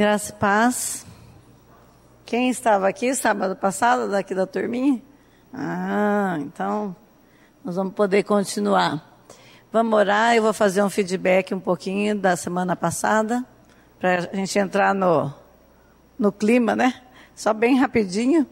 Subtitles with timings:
[0.00, 1.06] Graça e paz.
[2.24, 5.02] Quem estava aqui sábado passado, daqui da turminha?
[5.52, 6.96] Ah, então
[7.62, 9.22] nós vamos poder continuar.
[9.70, 13.44] Vamos orar, eu vou fazer um feedback um pouquinho da semana passada,
[13.98, 15.30] para a gente entrar no,
[16.18, 17.02] no clima, né?
[17.34, 18.46] Só bem rapidinho,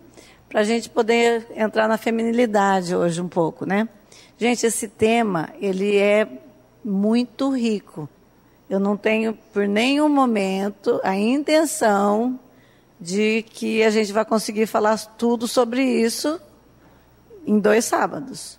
[0.51, 3.89] para a gente poder entrar na feminilidade hoje um pouco, né?
[4.37, 6.29] Gente, esse tema, ele é
[6.85, 8.07] muito rico.
[8.69, 12.39] Eu não tenho por nenhum momento a intenção
[13.01, 16.41] de que a gente vai conseguir falar tudo sobre isso
[17.47, 18.59] em dois sábados.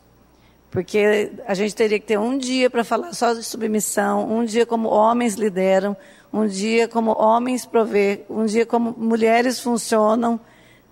[0.72, 4.66] Porque a gente teria que ter um dia para falar só de submissão, um dia
[4.66, 5.96] como homens lideram,
[6.32, 10.40] um dia como homens provê, um dia como mulheres funcionam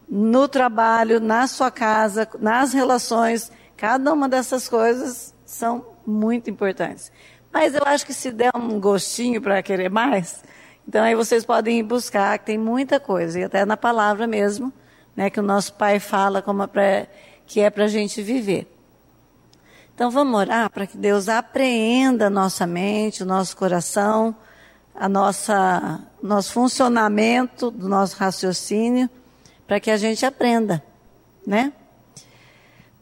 [0.09, 3.51] no trabalho, na sua casa, nas relações.
[3.75, 7.11] Cada uma dessas coisas são muito importantes.
[7.51, 10.43] Mas eu acho que se der um gostinho para querer mais,
[10.87, 14.71] então aí vocês podem ir buscar, que tem muita coisa, e até na palavra mesmo,
[15.15, 17.07] né, que o nosso Pai fala como é pra,
[17.45, 18.73] que é para a gente viver.
[19.93, 24.35] Então vamos orar para que Deus apreenda a nossa mente, o nosso coração,
[24.93, 29.09] a nossa nosso funcionamento do nosso raciocínio,
[29.65, 30.83] para que a gente aprenda,
[31.45, 31.73] né?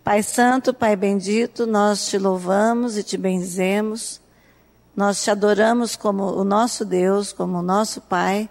[0.03, 4.21] Pai Santo, Pai Bendito, nós te louvamos e te benzemos.
[4.95, 8.49] Nós te adoramos como o nosso Deus, como o nosso Pai.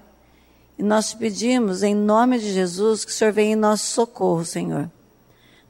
[0.79, 4.45] E nós te pedimos, em nome de Jesus, que o Senhor venha em nosso socorro,
[4.45, 4.91] Senhor.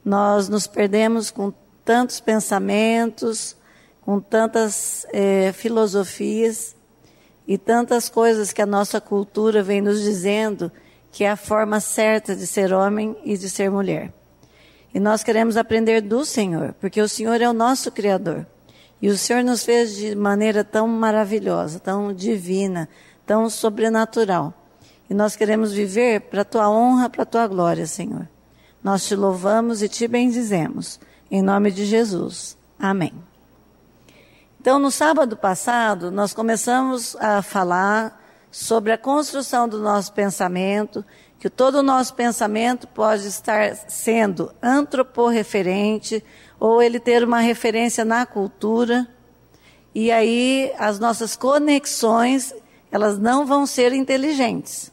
[0.03, 1.53] Nós nos perdemos com
[1.85, 3.55] tantos pensamentos,
[4.01, 6.75] com tantas eh, filosofias
[7.47, 10.71] e tantas coisas que a nossa cultura vem nos dizendo
[11.11, 14.11] que é a forma certa de ser homem e de ser mulher.
[14.93, 18.45] E nós queremos aprender do Senhor, porque o Senhor é o nosso Criador.
[19.01, 22.87] E o Senhor nos fez de maneira tão maravilhosa, tão divina,
[23.25, 24.53] tão sobrenatural.
[25.09, 28.27] E nós queremos viver para a tua honra, para a tua glória, Senhor.
[28.83, 30.99] Nós te louvamos e te bendizemos.
[31.29, 32.57] Em nome de Jesus.
[32.79, 33.13] Amém.
[34.59, 41.05] Então, no sábado passado, nós começamos a falar sobre a construção do nosso pensamento,
[41.45, 46.25] que todo o nosso pensamento pode estar sendo antroporreferente,
[46.59, 49.07] ou ele ter uma referência na cultura,
[49.93, 52.51] e aí as nossas conexões,
[52.91, 54.91] elas não vão ser inteligentes.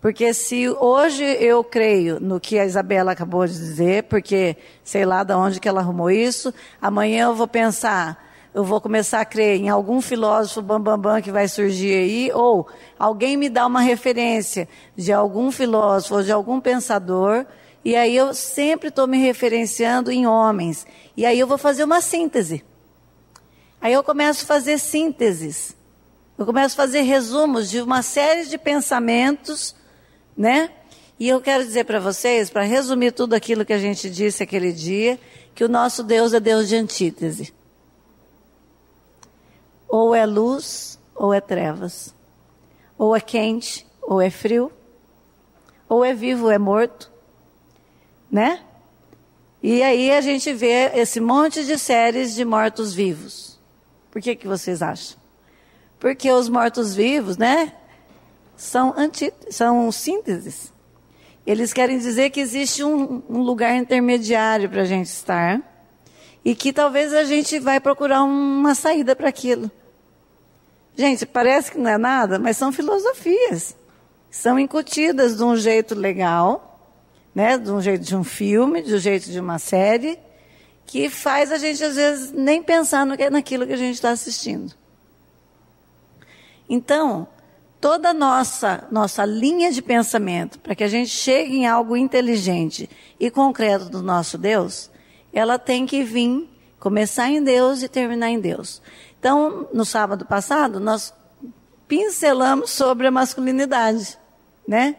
[0.00, 5.22] Porque se hoje eu creio no que a Isabela acabou de dizer, porque sei lá
[5.22, 9.60] de onde que ela arrumou isso, amanhã eu vou pensar, eu vou começar a crer
[9.60, 12.66] em algum filósofo bambambam bam, bam, que vai surgir aí, ou
[12.98, 17.46] alguém me dá uma referência de algum filósofo ou de algum pensador,
[17.84, 20.86] e aí eu sempre estou me referenciando em homens.
[21.16, 22.64] E aí eu vou fazer uma síntese.
[23.80, 25.74] Aí eu começo a fazer sínteses.
[26.36, 29.74] Eu começo a fazer resumos de uma série de pensamentos,
[30.36, 30.70] né?
[31.18, 34.72] E eu quero dizer para vocês, para resumir tudo aquilo que a gente disse aquele
[34.72, 35.18] dia,
[35.54, 37.59] que o nosso Deus é Deus de antítese.
[39.90, 42.14] Ou é luz, ou é trevas.
[42.96, 44.72] Ou é quente, ou é frio.
[45.88, 47.10] Ou é vivo, ou é morto
[48.30, 48.60] né?
[49.62, 53.58] E aí a gente vê esse monte de séries de mortos-vivos.
[54.10, 55.18] Por que, que vocês acham?
[55.98, 57.72] Porque os mortos-vivos, né?
[58.56, 60.72] São, anti, são sínteses.
[61.46, 65.60] Eles querem dizer que existe um, um lugar intermediário para a gente estar
[66.44, 69.70] e que talvez a gente vai procurar uma saída para aquilo.
[70.96, 73.76] Gente, parece que não é nada, mas são filosofias.
[74.30, 76.70] São incutidas de um jeito legal
[77.34, 80.18] né, de um jeito de um filme, de um jeito de uma série,
[80.86, 84.10] que faz a gente às vezes nem pensar no que, naquilo que a gente está
[84.10, 84.74] assistindo.
[86.68, 87.28] Então,
[87.80, 92.88] toda a nossa, nossa linha de pensamento, para que a gente chegue em algo inteligente
[93.18, 94.90] e concreto do nosso Deus,
[95.32, 96.48] ela tem que vir,
[96.78, 98.82] começar em Deus e terminar em Deus.
[99.20, 101.12] Então, no sábado passado, nós
[101.86, 104.18] pincelamos sobre a masculinidade,
[104.66, 104.96] né?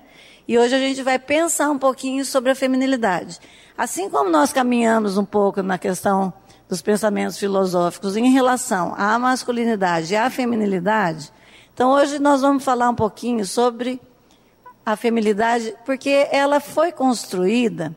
[0.47, 3.39] E hoje a gente vai pensar um pouquinho sobre a feminilidade.
[3.75, 6.31] Assim como nós caminhamos um pouco na questão
[6.69, 11.33] dos pensamentos filosóficos em relação à masculinidade e à feminilidade,
[11.73, 13.99] então hoje nós vamos falar um pouquinho sobre
[14.85, 17.95] a feminilidade, porque ela foi construída,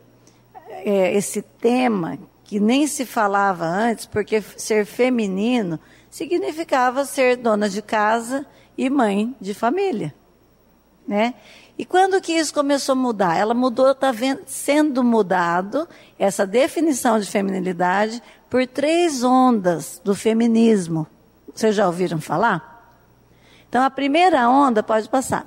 [0.70, 5.78] é, esse tema, que nem se falava antes, porque ser feminino
[6.14, 8.46] significava ser dona de casa
[8.78, 10.14] e mãe de família.
[11.08, 11.34] Né?
[11.76, 13.36] E quando que isso começou a mudar?
[13.36, 14.12] Ela mudou, está
[14.46, 21.04] sendo mudado, essa definição de feminilidade, por três ondas do feminismo.
[21.52, 22.96] Vocês já ouviram falar?
[23.68, 25.44] Então, a primeira onda pode passar.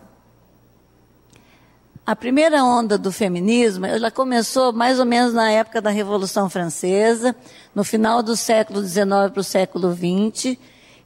[2.07, 7.36] A primeira onda do feminismo, ela começou mais ou menos na época da Revolução Francesa,
[7.75, 10.57] no final do século XIX para o século XX,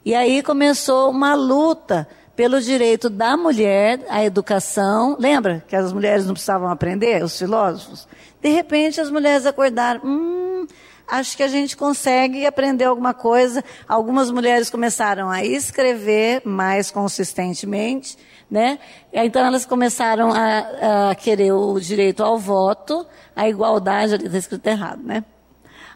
[0.04, 2.06] e aí começou uma luta
[2.36, 5.16] pelo direito da mulher à educação.
[5.18, 8.06] Lembra que as mulheres não precisavam aprender, os filósofos?
[8.40, 10.68] De repente as mulheres acordaram, hum,
[11.12, 13.62] acho que a gente consegue aprender alguma coisa.
[13.86, 18.16] Algumas mulheres começaram a escrever mais consistentemente,
[18.50, 18.78] né?
[19.12, 23.06] Então elas começaram a, a querer o direito ao voto,
[23.36, 25.22] a igualdade, ali está escrito errado, né?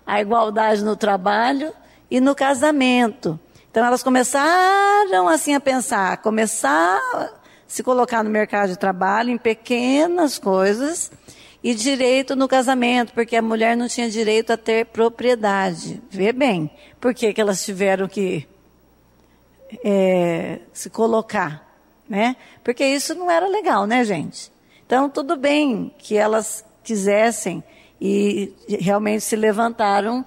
[0.06, 1.72] A igualdade no trabalho
[2.10, 3.40] e no casamento.
[3.70, 7.30] Então elas começaram assim a pensar, começar a
[7.66, 11.10] se colocar no mercado de trabalho em pequenas coisas
[11.66, 16.00] e direito no casamento, porque a mulher não tinha direito a ter propriedade.
[16.08, 16.70] Vê bem,
[17.00, 18.46] por que, elas tiveram que
[19.84, 21.68] é, se colocar,
[22.08, 22.36] né?
[22.62, 24.52] Porque isso não era legal, né, gente?
[24.86, 27.64] Então tudo bem que elas quisessem
[28.00, 30.24] e realmente se levantaram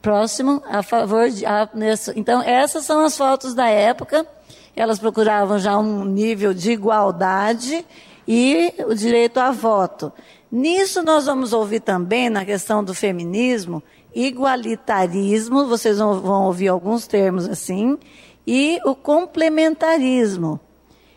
[0.00, 1.44] próximo a favor de.
[1.44, 4.26] A, nesse, então, essas são as fotos da época.
[4.74, 7.84] Elas procuravam já um nível de igualdade
[8.26, 10.12] e o direito a voto.
[10.50, 13.82] Nisso nós vamos ouvir também, na questão do feminismo,
[14.14, 17.98] igualitarismo, vocês vão, ouvir alguns termos assim,
[18.46, 20.60] e o complementarismo.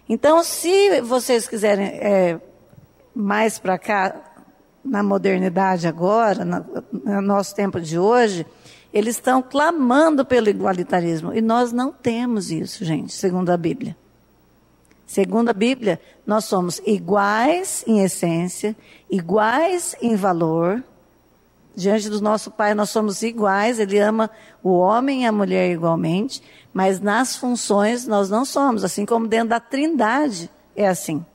[0.10, 2.40] Então, se vocês quiserem é,
[3.14, 4.24] mais para cá,
[4.84, 8.46] na modernidade agora, no nosso tempo de hoje,
[8.94, 11.34] eles estão clamando pelo igualitarismo.
[11.34, 13.96] E nós não temos isso, gente, segundo a Bíblia.
[15.08, 18.76] Segundo a Bíblia, nós somos iguais em essência,
[19.10, 20.84] iguais em valor.
[21.74, 24.30] Diante do nosso Pai, nós somos iguais, Ele ama
[24.62, 26.44] o homem e a mulher igualmente,
[26.74, 31.26] mas nas funções nós não somos, assim como dentro da Trindade é assim.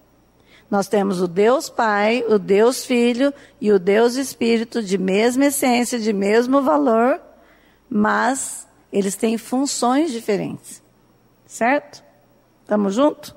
[0.70, 5.98] Nós temos o Deus Pai, o Deus Filho e o Deus Espírito de mesma essência,
[5.98, 7.20] de mesmo valor,
[7.88, 10.82] mas eles têm funções diferentes.
[11.46, 12.04] Certo?
[12.62, 13.34] Estamos juntos?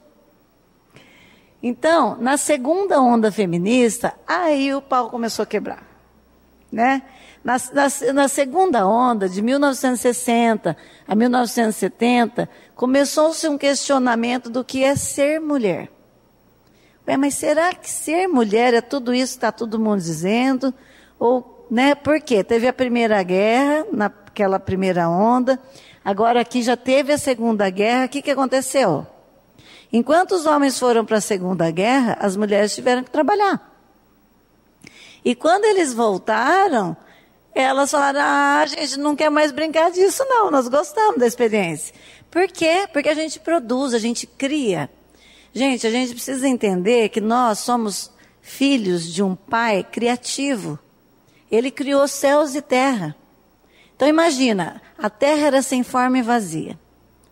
[1.67, 5.83] Então, na segunda onda feminista, aí o pau começou a quebrar.
[6.71, 7.01] Né?
[7.44, 10.77] Na, na, na, segunda onda, de 1960
[11.07, 15.89] a 1970, começou-se um questionamento do que é ser mulher.
[17.17, 20.71] Mas será que ser mulher é tudo isso que está todo mundo dizendo?
[21.18, 22.44] Ou, né, por quê?
[22.44, 25.59] Teve a Primeira Guerra, na, aquela primeira onda.
[26.03, 29.07] Agora aqui já teve a Segunda Guerra, o que, que aconteceu?
[29.95, 33.74] Enquanto os homens foram para a Segunda Guerra, as mulheres tiveram que trabalhar.
[35.24, 36.97] E quando eles voltaram,
[37.53, 41.95] elas falaram: ah, a gente não quer mais brincar disso, não, nós gostamos da experiência.
[42.30, 42.89] Por quê?
[42.92, 44.89] Porque a gente produz, a gente cria.
[45.53, 48.12] Gente, a gente precisa entender que nós somos
[48.42, 50.77] filhos de um pai criativo.
[51.50, 53.15] Ele criou céus e terra.
[53.95, 56.77] Então imagina, a terra era sem forma e vazia.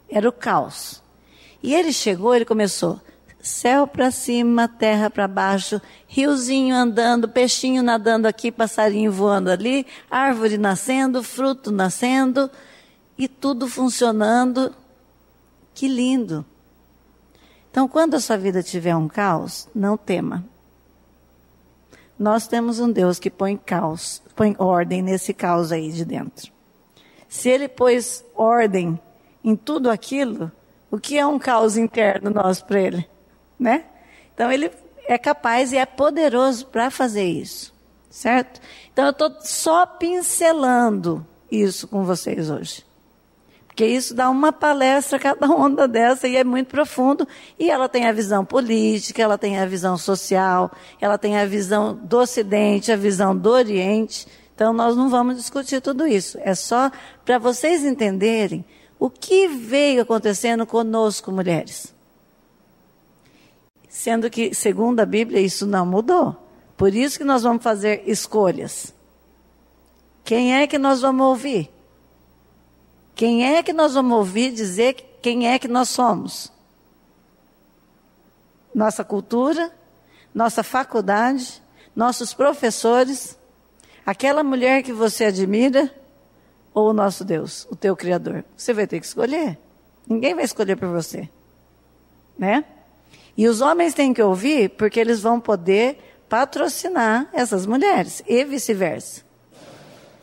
[0.09, 1.02] Era o caos.
[1.63, 2.99] E ele chegou, ele começou
[3.43, 10.57] céu para cima, terra para baixo, riozinho andando, peixinho nadando aqui, passarinho voando ali, árvore
[10.57, 12.49] nascendo, fruto nascendo
[13.17, 14.73] e tudo funcionando.
[15.73, 16.45] Que lindo.
[17.69, 20.45] Então, quando a sua vida tiver um caos, não tema.
[22.17, 26.51] Nós temos um Deus que põe caos, põe ordem nesse caos aí de dentro.
[27.27, 28.97] Se ele pôs ordem
[29.43, 30.51] em tudo aquilo,
[30.93, 33.09] o que é um caos interno nosso para ele?
[33.59, 33.85] Né?
[34.31, 34.69] Então ele
[35.07, 37.73] é capaz e é poderoso para fazer isso,
[38.11, 38.61] certo?
[38.91, 42.85] Então eu estou só pincelando isso com vocês hoje.
[43.65, 47.27] Porque isso dá uma palestra cada onda dessa e é muito profundo.
[47.57, 50.71] E ela tem a visão política, ela tem a visão social,
[51.01, 54.27] ela tem a visão do Ocidente, a visão do Oriente.
[54.53, 56.37] Então, nós não vamos discutir tudo isso.
[56.43, 56.91] É só
[57.25, 58.63] para vocês entenderem
[59.03, 61.93] o que veio acontecendo conosco, mulheres.
[63.89, 66.37] Sendo que, segundo a Bíblia, isso não mudou.
[66.77, 68.93] Por isso que nós vamos fazer escolhas.
[70.23, 71.69] Quem é que nós vamos ouvir?
[73.13, 76.49] Quem é que nós vamos ouvir dizer quem é que nós somos?
[78.73, 79.69] Nossa cultura,
[80.33, 81.61] nossa faculdade,
[81.93, 83.37] nossos professores,
[84.05, 85.89] Aquela mulher que você admira
[86.73, 88.43] ou o nosso Deus, o teu Criador?
[88.55, 89.57] Você vai ter que escolher.
[90.07, 91.29] Ninguém vai escolher por você.
[92.37, 92.65] Né?
[93.37, 99.23] E os homens têm que ouvir porque eles vão poder patrocinar essas mulheres e vice-versa.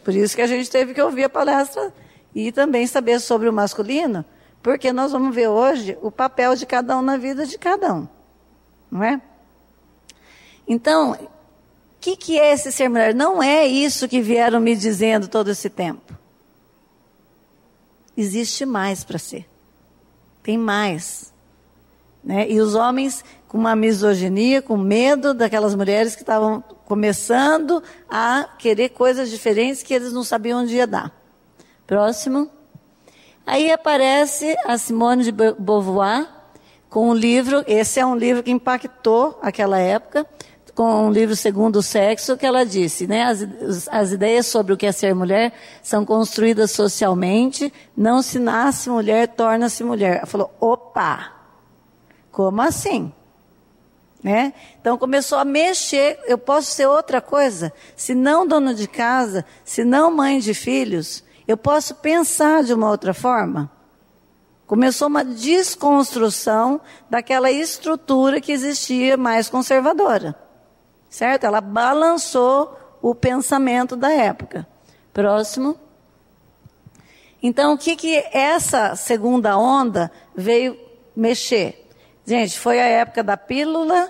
[0.04, 1.92] Por isso que a gente teve que ouvir a palestra
[2.34, 4.24] e também saber sobre o masculino,
[4.62, 8.08] porque nós vamos ver hoje o papel de cada um na vida de cada um.
[8.90, 9.20] Não é?
[10.66, 11.28] Então, o
[12.00, 13.14] que, que é esse ser mulher?
[13.14, 16.09] Não é isso que vieram me dizendo todo esse tempo.
[18.16, 19.46] Existe mais para ser.
[20.42, 21.32] Tem mais.
[22.22, 22.50] Né?
[22.50, 28.90] E os homens com uma misoginia, com medo daquelas mulheres que estavam começando a querer
[28.90, 31.12] coisas diferentes que eles não sabiam onde ia dar.
[31.86, 32.48] Próximo.
[33.46, 36.28] Aí aparece a Simone de Beauvoir
[36.88, 40.26] com um livro, esse é um livro que impactou aquela época,
[40.74, 44.76] com um livro Segundo o Sexo, que ela disse, né, as, as ideias sobre o
[44.76, 50.18] que é ser mulher são construídas socialmente, não se nasce mulher, torna-se mulher.
[50.18, 51.32] Ela falou, opa,
[52.30, 53.12] como assim?
[54.22, 54.52] Né?
[54.80, 59.84] Então começou a mexer, eu posso ser outra coisa, se não dono de casa, se
[59.84, 63.70] não mãe de filhos, eu posso pensar de uma outra forma.
[64.66, 70.49] Começou uma desconstrução daquela estrutura que existia mais conservadora.
[71.10, 71.44] Certo?
[71.44, 74.66] Ela balançou o pensamento da época.
[75.12, 75.76] Próximo.
[77.42, 80.78] Então, o que, que essa segunda onda veio
[81.16, 81.88] mexer?
[82.24, 84.08] Gente, foi a época da pílula,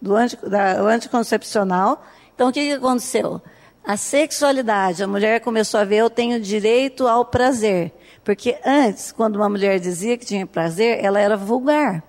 [0.00, 2.02] do, anti, da, anticoncepcional.
[2.34, 3.42] Então, o que, que aconteceu?
[3.84, 7.92] A sexualidade, a mulher começou a ver, eu tenho direito ao prazer.
[8.24, 12.02] Porque antes, quando uma mulher dizia que tinha prazer, ela era vulgar.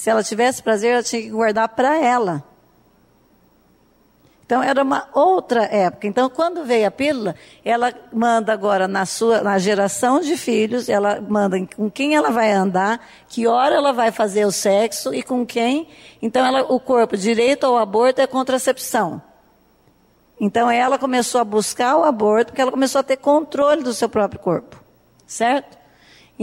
[0.00, 2.42] Se ela tivesse prazer, ela tinha que guardar para ela.
[4.46, 6.06] Então era uma outra época.
[6.06, 11.20] Então quando veio a pílula, ela manda agora na sua na geração de filhos, ela
[11.20, 15.44] manda com quem ela vai andar, que hora ela vai fazer o sexo e com
[15.44, 15.86] quem.
[16.22, 19.20] Então ela, o corpo direito ao aborto é contracepção.
[20.40, 24.08] Então ela começou a buscar o aborto porque ela começou a ter controle do seu
[24.08, 24.82] próprio corpo,
[25.26, 25.79] certo?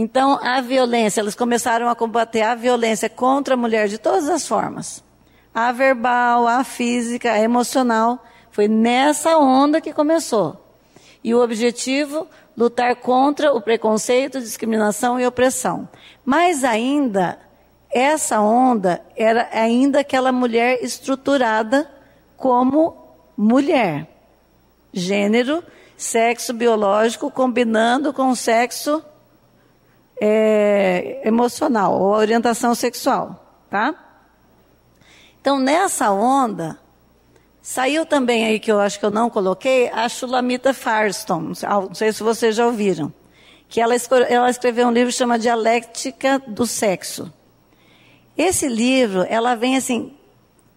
[0.00, 4.46] Então a violência, elas começaram a combater a violência contra a mulher de todas as
[4.46, 5.02] formas
[5.58, 8.24] a verbal, a física, a emocional.
[8.48, 10.64] Foi nessa onda que começou.
[11.22, 15.88] E o objetivo, lutar contra o preconceito, discriminação e opressão.
[16.24, 17.40] Mas ainda,
[17.90, 21.90] essa onda era ainda aquela mulher estruturada
[22.36, 24.06] como mulher.
[24.92, 25.64] Gênero,
[25.96, 29.02] sexo biológico combinando com o sexo
[30.20, 33.94] é, emocional ou orientação sexual, tá?
[35.40, 36.78] Então, nessa onda,
[37.62, 41.54] saiu também aí, que eu acho que eu não coloquei, a Shulamita Firestone.
[41.62, 43.12] Não sei se vocês já ouviram.
[43.68, 43.94] Que ela,
[44.28, 47.32] ela escreveu um livro que chama Dialéctica do Sexo.
[48.36, 50.12] Esse livro, ela vem assim,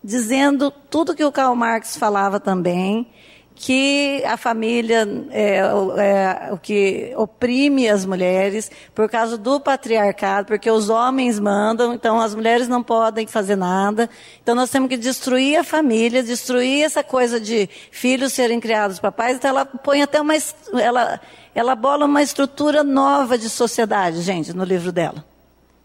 [0.03, 3.07] dizendo tudo que o Karl Marx falava também,
[3.55, 10.69] que a família é, é, o que oprime as mulheres por causa do patriarcado, porque
[10.69, 14.09] os homens mandam, então as mulheres não podem fazer nada.
[14.41, 19.11] Então nós temos que destruir a família, destruir essa coisa de filhos serem criados por
[19.11, 19.37] pais.
[19.37, 20.33] Então ela põe até uma
[20.79, 21.19] ela
[21.53, 25.30] ela bola uma estrutura nova de sociedade, gente, no livro dela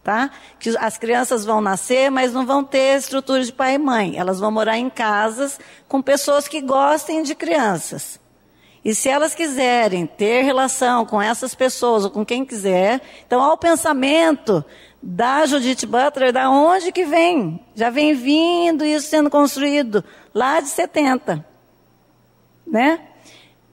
[0.07, 0.31] tá?
[0.57, 4.15] Que as crianças vão nascer, mas não vão ter estrutura de pai e mãe.
[4.15, 8.17] Elas vão morar em casas com pessoas que gostem de crianças.
[8.85, 13.57] E se elas quiserem ter relação com essas pessoas ou com quem quiser, então ao
[13.57, 14.63] pensamento
[15.03, 17.59] da Judith Butler, da onde que vem?
[17.75, 20.01] Já vem vindo isso sendo construído
[20.33, 21.45] lá de 70,
[22.65, 23.01] né?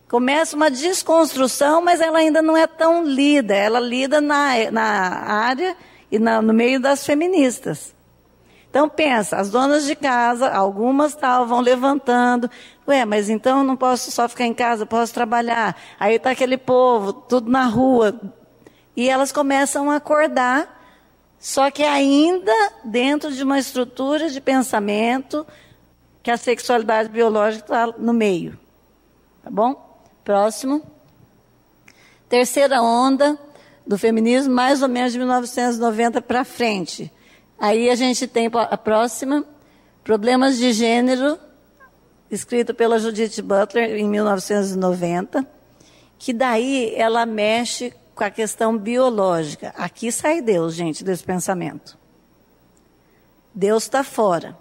[0.08, 3.54] Começa uma desconstrução, mas ela ainda não é tão lida.
[3.54, 5.76] Ela lida na, na área
[6.14, 7.94] e na, no meio das feministas.
[8.71, 11.16] Então pensa, as donas de casa, algumas
[11.47, 12.50] vão levantando.
[12.87, 15.76] Ué, mas então não posso só ficar em casa, posso trabalhar.
[15.99, 18.21] Aí está aquele povo, tudo na rua.
[18.97, 20.68] E elas começam a acordar,
[21.38, 22.52] só que ainda
[22.85, 25.47] dentro de uma estrutura de pensamento
[26.23, 28.59] que a sexualidade biológica está no meio.
[29.42, 30.00] Tá bom?
[30.25, 30.83] Próximo.
[32.28, 33.38] Terceira onda,
[33.86, 37.12] do feminismo, mais ou menos de 1990 para frente.
[37.58, 39.44] Aí a gente tem a próxima,
[40.02, 41.38] Problemas de Gênero,
[42.30, 45.46] escrito pela Judith Butler em 1990,
[46.18, 49.72] que daí ela mexe com a questão biológica.
[49.76, 51.98] Aqui sai Deus, gente, desse pensamento.
[53.54, 54.56] Deus está fora.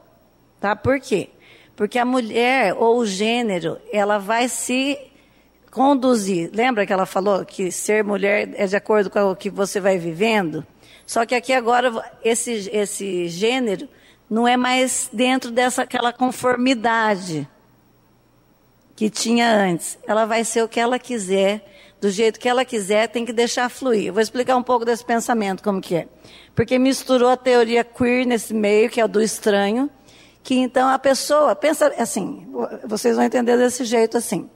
[0.60, 0.76] Tá?
[0.76, 1.30] Por quê?
[1.76, 4.98] Porque a mulher ou o gênero, ela vai se
[5.74, 6.52] conduzir.
[6.54, 9.98] Lembra que ela falou que ser mulher é de acordo com o que você vai
[9.98, 10.64] vivendo?
[11.04, 11.92] Só que aqui agora
[12.24, 13.90] esse, esse gênero
[14.30, 17.50] não é mais dentro dessa aquela conformidade
[18.96, 19.98] que tinha antes.
[20.08, 21.66] Ela vai ser o que ela quiser,
[22.00, 24.06] do jeito que ela quiser, tem que deixar fluir.
[24.06, 26.08] Eu vou explicar um pouco desse pensamento como que é.
[26.54, 29.90] Porque misturou a teoria queer nesse meio, que é o do estranho,
[30.44, 32.48] Que então a pessoa, pensa assim,
[32.86, 34.48] vocês vão entender desse jeito assim.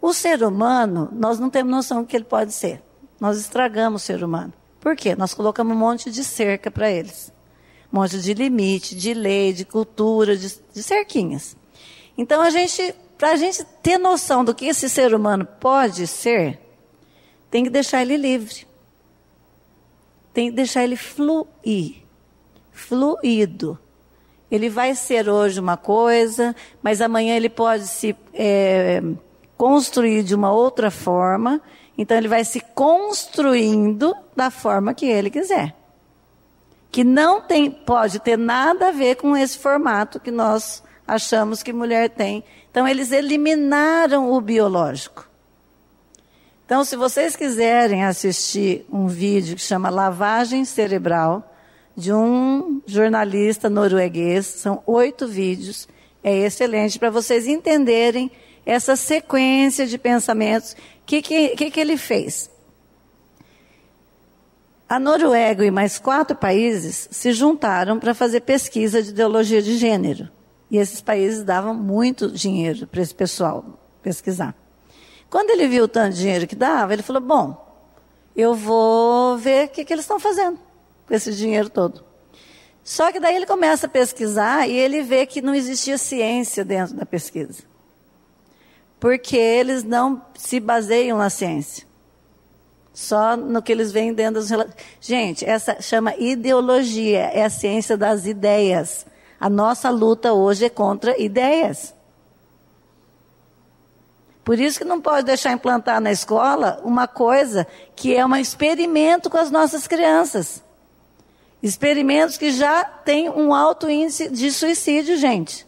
[0.00, 2.82] O ser humano, nós não temos noção do que ele pode ser.
[3.20, 4.52] Nós estragamos o ser humano.
[4.80, 5.16] Por quê?
[5.16, 7.32] Nós colocamos um monte de cerca para eles.
[7.92, 11.56] Um monte de limite, de lei, de cultura, de, de cerquinhas.
[12.16, 16.60] Então a gente, para a gente ter noção do que esse ser humano pode ser,
[17.50, 18.66] tem que deixar ele livre.
[20.32, 22.04] Tem que deixar ele fluir.
[22.70, 23.78] Fluido.
[24.50, 29.02] Ele vai ser hoje uma coisa, mas amanhã ele pode se é,
[29.58, 31.60] construir de uma outra forma.
[31.98, 35.74] Então ele vai se construindo da forma que ele quiser.
[36.90, 41.72] Que não tem, pode ter nada a ver com esse formato que nós achamos que
[41.72, 42.42] mulher tem.
[42.70, 45.28] Então eles eliminaram o biológico.
[46.64, 51.50] Então, se vocês quiserem assistir um vídeo que chama Lavagem Cerebral,
[51.96, 55.88] de um jornalista norueguês, são oito vídeos,
[56.22, 58.30] é excelente para vocês entenderem
[58.68, 60.72] essa sequência de pensamentos.
[60.72, 62.50] O que, que, que ele fez?
[64.86, 70.28] A Noruega e mais quatro países se juntaram para fazer pesquisa de ideologia de gênero.
[70.70, 74.54] E esses países davam muito dinheiro para esse pessoal pesquisar.
[75.30, 77.66] Quando ele viu o tanto de dinheiro que dava, ele falou: Bom,
[78.36, 80.58] eu vou ver o que, que eles estão fazendo
[81.06, 82.04] com esse dinheiro todo.
[82.84, 86.94] Só que daí ele começa a pesquisar e ele vê que não existia ciência dentro
[86.94, 87.62] da pesquisa.
[88.98, 91.86] Porque eles não se baseiam na ciência.
[92.92, 94.50] Só no que eles veem dentro dos
[95.00, 99.06] Gente, essa chama ideologia, é a ciência das ideias.
[99.38, 101.94] A nossa luta hoje é contra ideias.
[104.48, 109.28] Por isso que não pode deixar implantar na escola uma coisa que é um experimento
[109.28, 110.64] com as nossas crianças.
[111.62, 115.67] Experimentos que já têm um alto índice de suicídio, gente.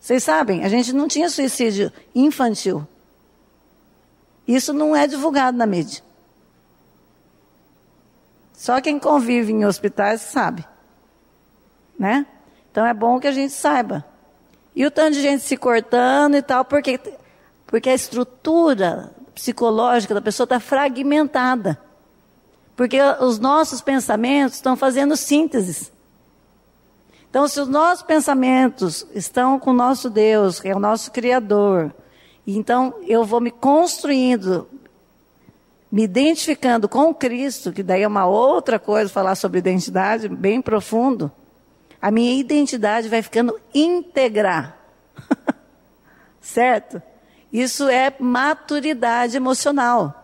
[0.00, 2.86] Vocês sabem, a gente não tinha suicídio infantil.
[4.48, 6.02] Isso não é divulgado na mídia.
[8.54, 10.66] Só quem convive em hospitais sabe.
[11.98, 12.26] Né?
[12.70, 14.04] Então é bom que a gente saiba.
[14.74, 16.98] E o tanto de gente se cortando e tal, porque
[17.70, 21.80] porque a estrutura psicológica da pessoa está fragmentada.
[22.74, 25.92] Porque os nossos pensamentos estão fazendo sínteses.
[27.30, 31.94] Então, se os nossos pensamentos estão com o nosso Deus, que é o nosso Criador,
[32.44, 34.68] então eu vou me construindo,
[35.92, 41.30] me identificando com Cristo, que daí é uma outra coisa falar sobre identidade, bem profundo,
[42.02, 44.74] a minha identidade vai ficando íntegra.
[46.40, 47.00] certo?
[47.52, 50.16] Isso é maturidade emocional.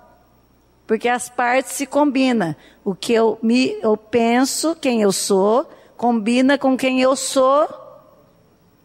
[0.89, 2.55] Porque as partes se combinam.
[2.85, 7.69] O que eu, me, eu penso, quem eu sou, combina com quem eu sou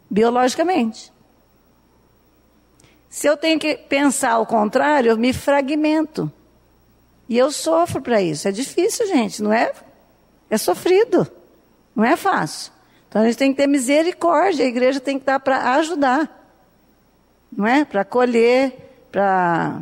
[0.10, 1.12] biologicamente.
[3.10, 6.32] Se eu tenho que pensar ao contrário, eu me fragmento.
[7.28, 8.48] E eu sofro para isso.
[8.48, 9.72] É difícil, gente, não é?
[10.50, 11.28] É sofrido.
[11.96, 12.72] Não é fácil.
[13.08, 16.42] Então a gente tem que ter misericórdia, a igreja tem que estar para ajudar
[17.52, 17.84] não é?
[17.84, 19.82] Para acolher, para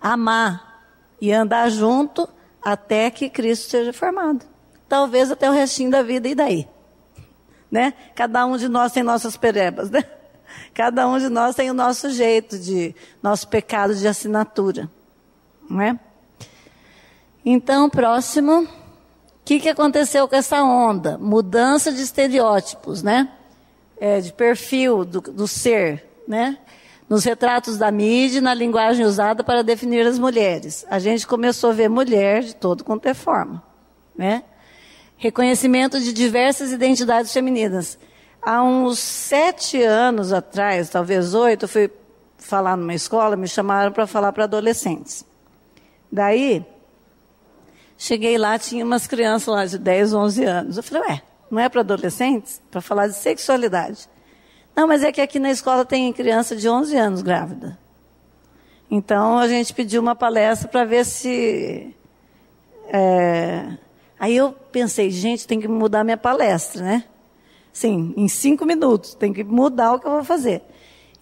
[0.00, 0.84] amar
[1.20, 2.28] e andar junto
[2.60, 4.44] até que Cristo seja formado.
[4.94, 6.68] Talvez até o restinho da vida e daí.
[7.68, 7.94] Né?
[8.14, 10.04] Cada um de nós tem nossas perebas, né?
[10.72, 14.88] Cada um de nós tem o nosso jeito de, nosso pecado de assinatura,
[15.68, 15.98] não é?
[17.44, 18.68] Então, próximo, o
[19.44, 21.18] que, que aconteceu com essa onda?
[21.18, 23.28] Mudança de estereótipos, né?
[23.98, 26.56] É, de perfil do, do ser, né?
[27.08, 30.86] Nos retratos da mídia, na linguagem usada para definir as mulheres.
[30.88, 33.60] A gente começou a ver mulher de todo quanto é forma,
[34.16, 34.44] né?
[35.24, 37.98] Reconhecimento de diversas identidades femininas.
[38.42, 41.90] Há uns sete anos atrás, talvez oito, eu fui
[42.36, 45.24] falar numa escola, me chamaram para falar para adolescentes.
[46.12, 46.62] Daí,
[47.96, 50.76] cheguei lá, tinha umas crianças lá de 10, 11 anos.
[50.76, 52.60] Eu falei, ué, não é para adolescentes?
[52.70, 54.06] Para falar de sexualidade.
[54.76, 57.78] Não, mas é que aqui na escola tem criança de 11 anos grávida.
[58.90, 61.96] Então a gente pediu uma palestra para ver se.
[62.88, 63.83] É...
[64.24, 67.04] Aí eu pensei, gente, tem que mudar minha palestra, né?
[67.70, 70.62] Sim, em cinco minutos, tem que mudar o que eu vou fazer.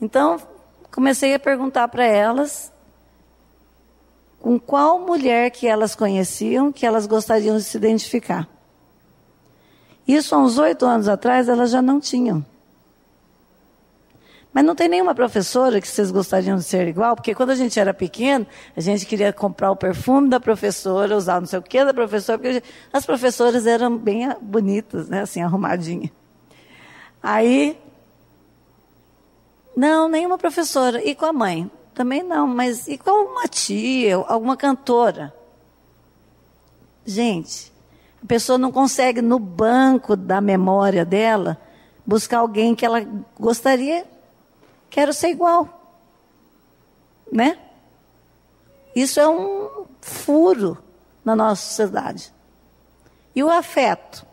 [0.01, 0.37] Então
[0.89, 2.73] comecei a perguntar para elas
[4.39, 8.49] com qual mulher que elas conheciam que elas gostariam de se identificar.
[10.07, 12.47] Isso há uns oito anos atrás elas já não tinham.
[14.53, 17.81] Mas não tem nenhuma professora que vocês gostariam de ser igual, porque quando a gente
[17.81, 21.83] era pequeno, a gente queria comprar o perfume da professora, usar não sei o que
[21.83, 22.63] da professora, porque
[22.93, 26.11] as professoras eram bem bonitas, né, assim, arrumadinhas.
[27.23, 27.79] Aí,
[29.75, 31.03] não, nenhuma professora.
[31.03, 31.71] E com a mãe?
[31.95, 35.33] Também não, mas e com uma tia, alguma cantora?
[37.07, 37.73] Gente,
[38.23, 41.59] a pessoa não consegue no banco da memória dela
[42.07, 43.01] buscar alguém que ela
[43.39, 44.07] gostaria,
[44.93, 45.99] quero ser igual.
[47.33, 47.59] Né?
[48.95, 50.79] Isso é um furo
[51.25, 52.33] na nossa sociedade.
[53.35, 54.27] E o afeto?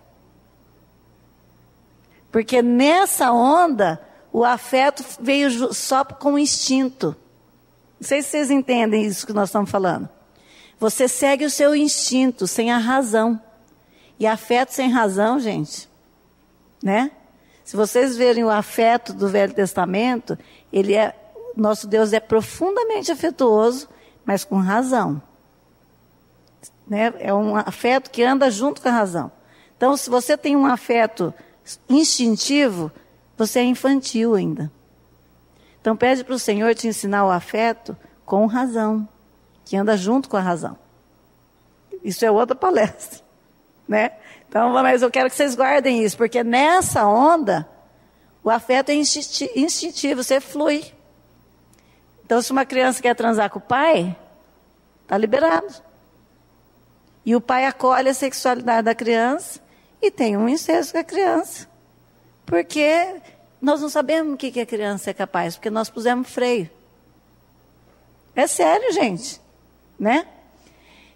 [2.29, 7.15] Porque nessa onda, o afeto veio só com instinto.
[7.99, 10.09] Não sei se vocês entendem isso que nós estamos falando.
[10.77, 13.41] Você segue o seu instinto sem a razão.
[14.19, 15.89] E afeto sem razão, gente,
[16.83, 17.11] né?
[17.69, 20.35] Se vocês verem o afeto do Velho Testamento,
[20.73, 21.13] ele é
[21.55, 23.87] nosso Deus é profundamente afetuoso,
[24.25, 25.21] mas com razão.
[26.87, 27.13] Né?
[27.19, 29.31] É um afeto que anda junto com a razão.
[29.77, 31.31] Então, se você tem um afeto
[31.87, 32.91] instintivo,
[33.37, 34.71] você é infantil ainda.
[35.79, 39.07] Então, pede para o Senhor te ensinar o afeto com razão,
[39.63, 40.75] que anda junto com a razão.
[42.03, 43.19] Isso é outra palestra,
[43.87, 44.13] né?
[44.49, 47.69] Então, mas eu quero que vocês guardem isso, porque nessa onda,
[48.43, 50.91] o afeto é instintivo, você flui.
[52.25, 54.17] Então, se uma criança quer transar com o pai,
[55.03, 55.71] está liberado.
[57.23, 59.59] E o pai acolhe a sexualidade da criança
[60.01, 61.67] e tem um incesto com a criança.
[62.43, 63.21] Porque
[63.61, 66.67] nós não sabemos o que a criança é capaz, porque nós pusemos freio.
[68.35, 69.39] É sério, gente.
[69.99, 70.25] Né?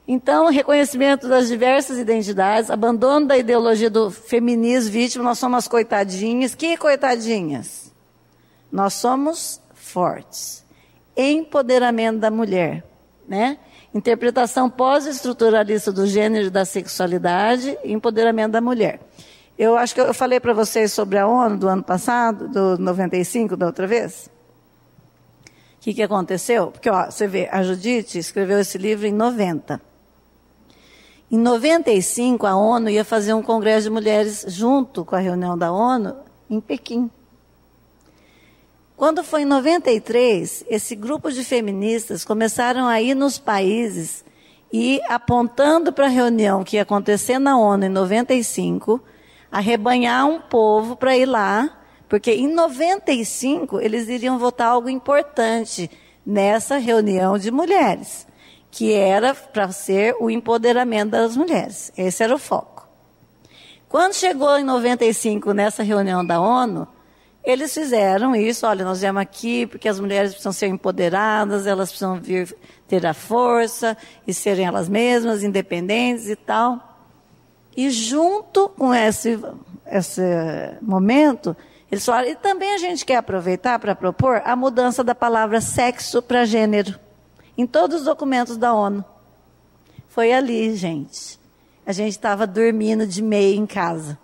[0.08, 6.54] Então, reconhecimento das diversas identidades, abandono da ideologia do feminismo vítima, nós somos as coitadinhas.
[6.54, 7.94] Que coitadinhas?
[8.70, 10.66] Nós somos fortes.
[11.16, 12.84] Empoderamento da mulher,
[13.28, 13.58] né?
[13.94, 19.00] Interpretação pós-estruturalista do gênero e da sexualidade, empoderamento da mulher.
[19.58, 23.56] Eu acho que eu falei para vocês sobre a ONU do ano passado, do 95,
[23.56, 24.30] da outra vez.
[25.78, 26.72] O que, que aconteceu?
[26.72, 29.93] Porque, ó, você vê, a Judite escreveu esse livro em 90.
[31.34, 35.72] Em 95, a ONU ia fazer um congresso de mulheres junto com a reunião da
[35.72, 36.16] ONU
[36.48, 37.10] em Pequim.
[38.96, 44.24] Quando foi em 93, esse grupo de feministas começaram a ir nos países
[44.72, 49.02] e apontando para a reunião que ia acontecer na ONU em 95,
[49.52, 55.90] arrebanhar um povo para ir lá, porque em 95 eles iriam votar algo importante
[56.24, 58.28] nessa reunião de mulheres,
[58.74, 61.94] que era para ser o empoderamento das mulheres.
[61.96, 62.88] Esse era o foco.
[63.88, 66.88] Quando chegou em 95 nessa reunião da ONU,
[67.44, 72.20] eles fizeram isso, olha, nós viemos aqui porque as mulheres precisam ser empoderadas, elas precisam
[72.20, 72.58] vir
[72.88, 76.98] ter a força e serem elas mesmas, independentes e tal.
[77.78, 79.40] E junto com esse,
[79.86, 80.22] esse
[80.82, 81.56] momento,
[81.92, 86.24] eles falaram, e também a gente quer aproveitar para propor a mudança da palavra sexo
[86.24, 87.00] para gênero,
[87.58, 89.04] em todos os documentos da ONU.
[90.08, 91.40] Foi ali, gente.
[91.86, 94.18] A gente estava dormindo de meia em casa.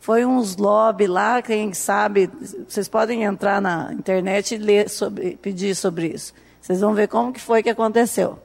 [0.00, 2.30] Foi uns lobby lá, quem sabe,
[2.68, 6.32] vocês podem entrar na internet e ler sobre, pedir sobre isso.
[6.60, 8.38] Vocês vão ver como que foi que aconteceu.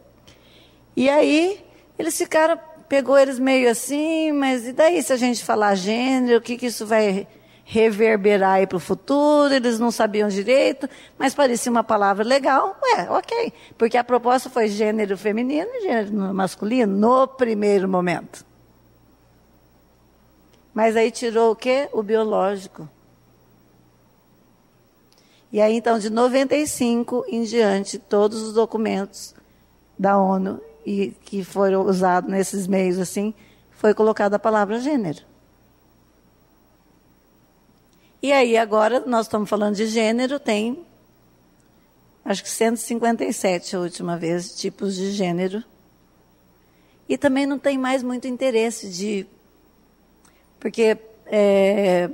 [0.96, 1.64] E aí,
[2.00, 6.42] eles ficaram, pegou eles meio assim, mas e daí se a gente falar gênero, o
[6.42, 7.28] que, que isso vai
[7.72, 9.54] reverberar aí para o futuro?
[9.54, 12.78] Eles não sabiam direito, mas parecia uma palavra legal.
[12.84, 13.54] Ué, ok.
[13.78, 18.46] Porque a proposta foi gênero feminino e gênero masculino no primeiro momento.
[20.74, 21.88] Mas aí tirou o quê?
[21.94, 22.90] O biológico.
[25.50, 29.34] E aí, então, de 95 em diante, todos os documentos
[29.98, 33.34] da ONU e que foram usados nesses meios assim,
[33.70, 35.31] foi colocada a palavra gênero.
[38.22, 40.86] E aí, agora, nós estamos falando de gênero, tem,
[42.24, 45.64] acho que 157 a última vez, tipos de gênero.
[47.10, 49.26] E também não tem mais muito interesse de
[50.60, 52.08] porque é,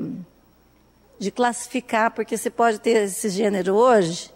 [1.20, 4.34] de classificar, porque você pode ter esse gênero hoje,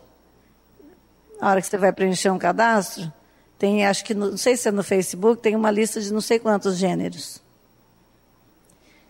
[1.40, 3.12] na hora que você vai preencher um cadastro,
[3.58, 6.38] tem, acho que, não sei se é no Facebook, tem uma lista de não sei
[6.38, 7.42] quantos gêneros.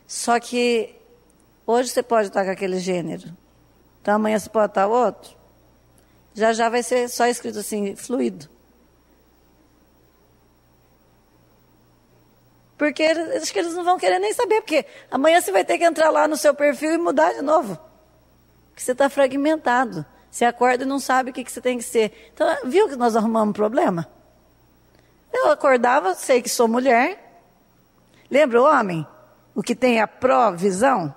[0.05, 1.00] Só que
[1.71, 3.35] hoje você pode estar com aquele gênero,
[4.01, 5.35] então amanhã você pode estar outro.
[6.33, 8.49] Já já vai ser só escrito assim, fluido.
[12.77, 15.83] Porque acho que eles não vão querer nem saber, porque amanhã você vai ter que
[15.83, 17.77] entrar lá no seu perfil e mudar de novo.
[18.69, 20.05] Porque você está fragmentado.
[20.31, 22.31] Você acorda e não sabe o que, que você tem que ser.
[22.33, 24.07] Então, viu que nós arrumamos um problema?
[25.31, 27.43] Eu acordava, sei que sou mulher.
[28.29, 29.05] Lembra o homem?
[29.53, 31.13] o que tem a provisão,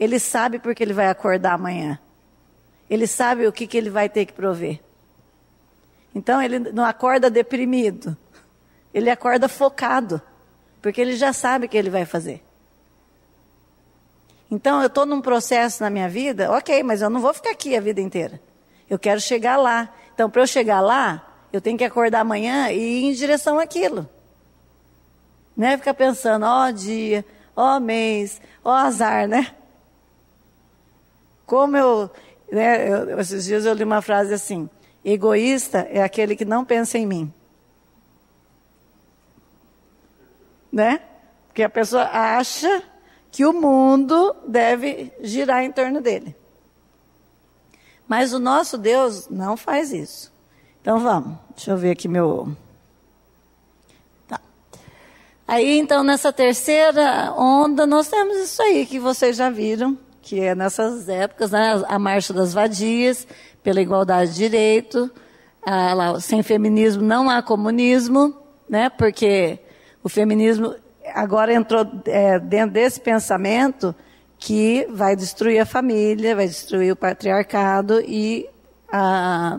[0.00, 2.00] ele sabe porque ele vai acordar amanhã.
[2.88, 4.80] Ele sabe o que, que ele vai ter que prover.
[6.14, 8.16] Então ele não acorda deprimido.
[8.94, 10.20] Ele acorda focado.
[10.80, 12.42] Porque ele já sabe o que ele vai fazer.
[14.50, 17.76] Então eu estou num processo na minha vida, ok, mas eu não vou ficar aqui
[17.76, 18.40] a vida inteira.
[18.88, 19.94] Eu quero chegar lá.
[20.14, 24.08] Então, para eu chegar lá, eu tenho que acordar amanhã e ir em direção àquilo.
[25.56, 29.54] Não é ficar pensando, ó oh, dia, ó oh, mês, ó oh, azar, né?
[31.50, 32.08] Como eu,
[32.52, 34.70] né, eu, esses dias eu li uma frase assim:
[35.04, 37.34] egoísta é aquele que não pensa em mim.
[40.70, 41.00] Né?
[41.48, 42.84] Porque a pessoa acha
[43.32, 46.36] que o mundo deve girar em torno dele.
[48.06, 50.32] Mas o nosso Deus não faz isso.
[50.80, 52.56] Então vamos, deixa eu ver aqui meu.
[54.28, 54.40] Tá.
[55.48, 59.98] Aí então nessa terceira onda nós temos isso aí que vocês já viram,
[60.30, 63.26] que é nessas épocas, né, a marcha das vadias
[63.64, 65.10] pela igualdade de direito,
[65.60, 68.88] a, lá, sem feminismo não há comunismo, né?
[68.90, 69.58] Porque
[70.04, 70.72] o feminismo
[71.12, 73.92] agora entrou é, dentro desse pensamento
[74.38, 78.48] que vai destruir a família, vai destruir o patriarcado e
[78.88, 79.58] a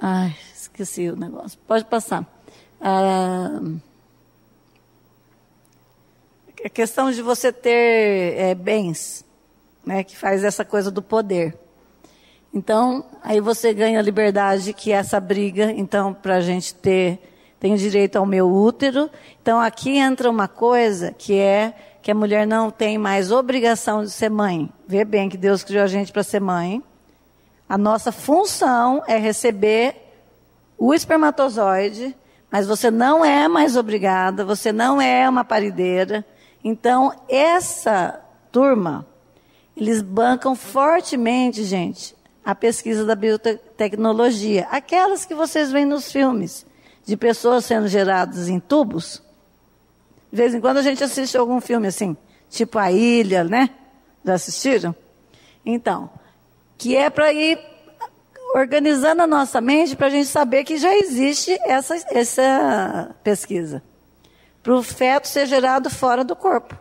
[0.00, 1.58] Ai, esqueci o negócio.
[1.66, 2.26] Pode passar.
[2.80, 3.60] Ah,
[6.64, 9.24] a questão de você ter é, bens,
[9.84, 11.58] né, que faz essa coisa do poder.
[12.52, 17.18] Então, aí você ganha a liberdade que é essa briga, então, para a gente ter,
[17.60, 19.10] tenho direito ao meu útero.
[19.42, 24.10] Então, aqui entra uma coisa que é que a mulher não tem mais obrigação de
[24.10, 24.70] ser mãe.
[24.86, 26.82] Vê bem que Deus criou a gente para ser mãe.
[27.68, 29.96] A nossa função é receber
[30.78, 32.14] o espermatozoide,
[32.50, 36.24] mas você não é mais obrigada, você não é uma parideira.
[36.64, 38.18] Então, essa
[38.50, 39.06] turma,
[39.76, 44.66] eles bancam fortemente, gente, a pesquisa da biotecnologia.
[44.70, 46.64] Aquelas que vocês veem nos filmes,
[47.04, 49.22] de pessoas sendo geradas em tubos.
[50.32, 52.16] De vez em quando a gente assiste algum filme assim,
[52.48, 53.68] tipo A Ilha, né?
[54.24, 54.94] Já assistiram?
[55.66, 56.10] Então,
[56.78, 57.58] que é para ir
[58.54, 63.82] organizando a nossa mente para a gente saber que já existe essa, essa pesquisa.
[64.64, 66.76] Para o feto ser gerado fora do corpo.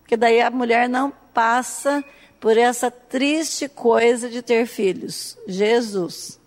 [0.00, 2.04] Porque daí a mulher não passa
[2.40, 5.38] por essa triste coisa de ter filhos.
[5.46, 6.40] Jesus.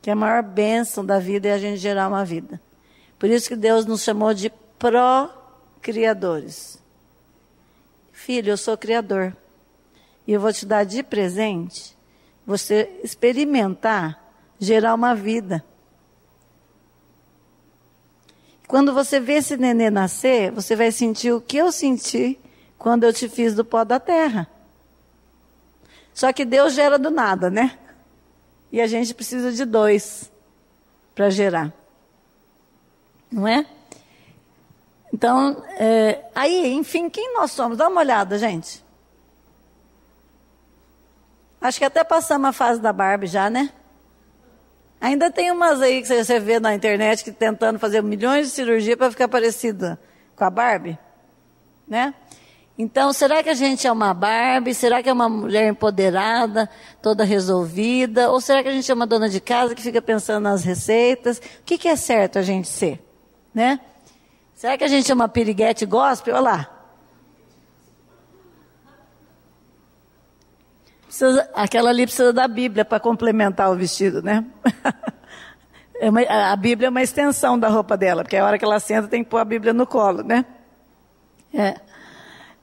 [0.00, 2.60] Que a maior bênção da vida é a gente gerar uma vida.
[3.18, 6.80] Por isso que Deus nos chamou de pró-criadores.
[8.12, 9.36] Filho, eu sou criador.
[10.24, 11.96] E eu vou te dar de presente
[12.46, 14.24] você experimentar
[14.60, 15.64] gerar uma vida.
[18.66, 22.38] Quando você vê esse nenê nascer, você vai sentir o que eu senti
[22.78, 24.48] quando eu te fiz do pó da terra.
[26.12, 27.78] Só que Deus gera do nada, né?
[28.72, 30.30] E a gente precisa de dois
[31.14, 31.72] para gerar.
[33.30, 33.66] Não é?
[35.12, 37.78] Então, é, aí, enfim, quem nós somos?
[37.78, 38.84] Dá uma olhada, gente.
[41.60, 43.72] Acho que até passamos a fase da Barbie já, né?
[45.00, 48.96] Ainda tem umas aí que você vê na internet que tentando fazer milhões de cirurgia
[48.96, 49.98] para ficar parecida
[50.34, 50.98] com a Barbie,
[51.86, 52.14] né?
[52.78, 54.74] Então, será que a gente é uma Barbie?
[54.74, 56.68] Será que é uma mulher empoderada,
[57.00, 58.30] toda resolvida?
[58.30, 61.38] Ou será que a gente é uma dona de casa que fica pensando nas receitas?
[61.38, 63.02] O que, que é certo a gente ser?
[63.54, 63.80] Né?
[64.54, 66.34] Será que a gente é uma piriguete gospel?
[66.34, 66.75] Olha lá.
[71.16, 74.44] Precisa, aquela ali precisa da Bíblia para complementar o vestido, né?
[75.98, 78.78] É uma, a Bíblia é uma extensão da roupa dela, porque a hora que ela
[78.78, 80.44] senta tem que pôr a Bíblia no colo, né?
[81.54, 81.74] É.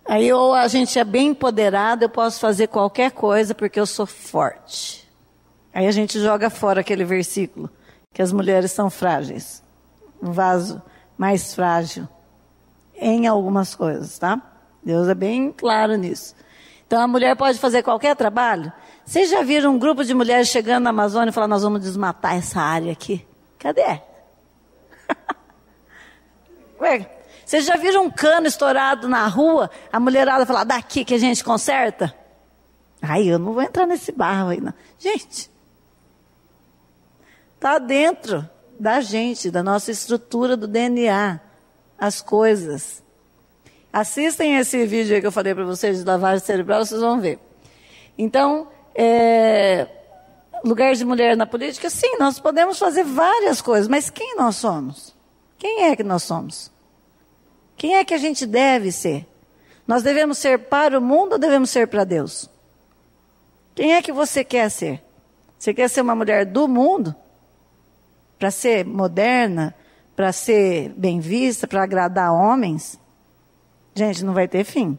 [0.05, 4.05] Aí ou a gente é bem empoderado, eu posso fazer qualquer coisa porque eu sou
[4.05, 5.11] forte.
[5.73, 7.71] Aí a gente joga fora aquele versículo
[8.13, 9.63] que as mulheres são frágeis.
[10.21, 10.79] Um vaso
[11.17, 12.07] mais frágil
[12.95, 14.39] em algumas coisas, tá?
[14.83, 16.35] Deus é bem claro nisso.
[16.93, 18.71] Então a mulher pode fazer qualquer trabalho.
[19.03, 22.35] Vocês já viram um grupo de mulheres chegando na Amazônia e falando, nós vamos desmatar
[22.35, 23.25] essa área aqui?
[23.57, 23.99] Cadê?
[27.43, 29.71] Vocês já viram um cano estourado na rua?
[29.91, 32.15] A mulherada falar, daqui que a gente conserta?
[33.01, 34.75] Aí eu não vou entrar nesse barro aí, não.
[34.99, 35.49] Gente,
[37.55, 38.47] está dentro
[38.79, 41.39] da gente, da nossa estrutura do DNA,
[41.97, 43.02] as coisas.
[43.93, 47.37] Assistem esse vídeo que eu falei para vocês de lavagem cerebral, vocês vão ver.
[48.17, 49.87] Então, é,
[50.65, 55.15] lugar de mulher na política, sim, nós podemos fazer várias coisas, mas quem nós somos?
[55.59, 56.71] Quem é que nós somos?
[57.77, 59.27] Quem é que a gente deve ser?
[59.85, 62.49] Nós devemos ser para o mundo ou devemos ser para Deus?
[63.75, 65.03] Quem é que você quer ser?
[65.59, 67.15] Você quer ser uma mulher do mundo?
[68.39, 69.75] Para ser moderna?
[70.15, 71.67] Para ser bem vista?
[71.67, 72.99] Para agradar homens?
[73.95, 74.97] Gente, não vai ter fim.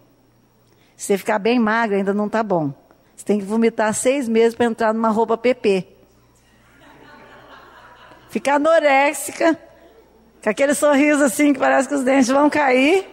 [0.96, 2.72] Se você ficar bem magra, ainda não está bom.
[3.16, 5.86] Você tem que vomitar seis meses para entrar numa roupa PP.
[8.28, 9.58] Ficar anoréxica,
[10.42, 13.08] com aquele sorriso assim que parece que os dentes vão cair,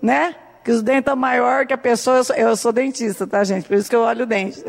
[0.00, 0.34] né?
[0.64, 2.18] Que os dentes estão maior que a pessoa.
[2.18, 3.66] Eu sou, eu sou, dentista, tá, gente?
[3.66, 4.64] Por isso que eu olho o dente.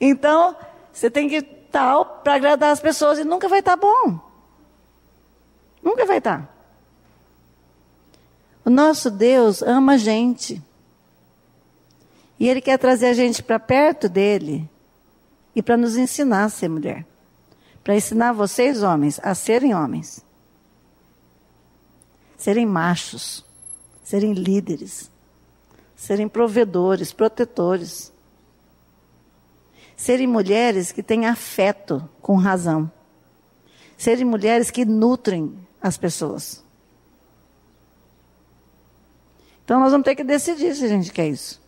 [0.00, 0.56] Então,
[0.92, 4.18] você tem que tal para agradar as pessoas e nunca vai estar tá bom.
[5.82, 6.38] Nunca vai estar.
[6.38, 6.53] Tá.
[8.64, 10.62] O nosso Deus ama a gente.
[12.40, 14.68] E Ele quer trazer a gente para perto dele
[15.54, 17.06] e para nos ensinar a ser mulher.
[17.82, 20.24] Para ensinar vocês, homens, a serem homens.
[22.36, 23.44] Serem machos.
[24.02, 25.10] Serem líderes.
[25.94, 28.12] Serem provedores, protetores.
[29.96, 32.90] Serem mulheres que têm afeto com razão.
[33.96, 36.63] Serem mulheres que nutrem as pessoas.
[39.64, 41.60] Então nós vamos ter que decidir se a gente quer isso.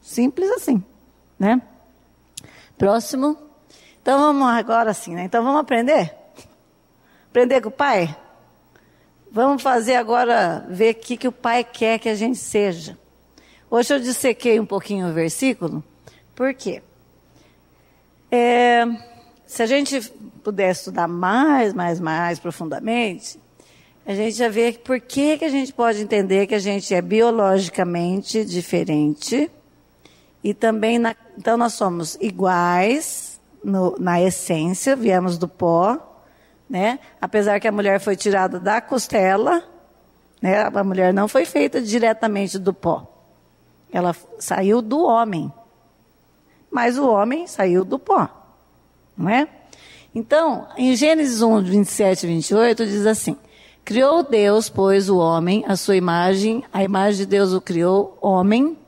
[0.00, 0.82] Simples assim,
[1.38, 1.62] né?
[2.76, 3.36] Próximo.
[4.00, 5.24] Então vamos agora assim, né?
[5.24, 6.12] Então vamos aprender?
[7.30, 8.14] Aprender com o pai?
[9.30, 12.98] Vamos fazer agora, ver o que, que o pai quer que a gente seja.
[13.70, 15.82] Hoje eu dissequei um pouquinho o versículo,
[16.34, 16.82] por quê?
[18.30, 18.84] É,
[19.46, 20.00] se a gente
[20.44, 23.40] puder estudar mais, mais, mais profundamente,
[24.04, 27.00] a gente já vê por que, que a gente pode entender que a gente é
[27.00, 29.50] biologicamente diferente
[30.42, 35.98] e também, na, então nós somos iguais no, na essência, viemos do pó,
[36.68, 36.98] né?
[37.20, 39.62] Apesar que a mulher foi tirada da costela,
[40.40, 40.62] né?
[40.62, 43.06] A mulher não foi feita diretamente do pó.
[43.92, 45.52] Ela saiu do homem.
[46.70, 48.28] Mas o homem saiu do pó.
[49.16, 49.46] Não é?
[50.14, 53.36] Então, em Gênesis 1, 27 e 28, diz assim:
[53.84, 58.78] Criou Deus, pois, o homem, a sua imagem, a imagem de Deus o criou, homem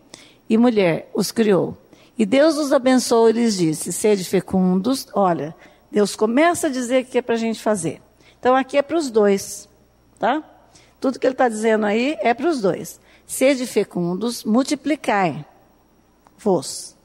[0.48, 1.76] e mulher os criou.
[2.16, 5.08] E Deus os abençoou e lhes disse: Sede fecundos.
[5.12, 5.54] Olha,
[5.90, 8.00] Deus começa a dizer o que é para a gente fazer.
[8.38, 9.68] Então aqui é para os dois,
[10.18, 10.42] tá?
[11.00, 13.00] Tudo que ele está dizendo aí é para os dois.
[13.26, 15.44] Sede fecundos, multiplicai
[16.38, 16.96] vos.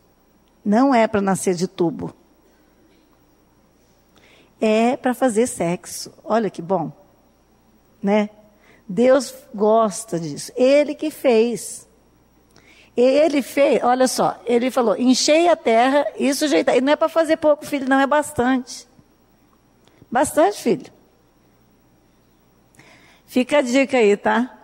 [0.63, 2.13] Não é para nascer de tubo.
[4.61, 6.11] É para fazer sexo.
[6.23, 6.91] Olha que bom,
[8.01, 8.29] né?
[8.87, 10.51] Deus gosta disso.
[10.55, 11.87] Ele que fez.
[12.97, 16.75] Ele fez, olha só, ele falou: enchei a terra e sujeitar.
[16.75, 18.87] E não é para fazer pouco, filho, não, é bastante.
[20.11, 20.91] Bastante, filho.
[23.25, 24.57] Fica a dica aí, tá?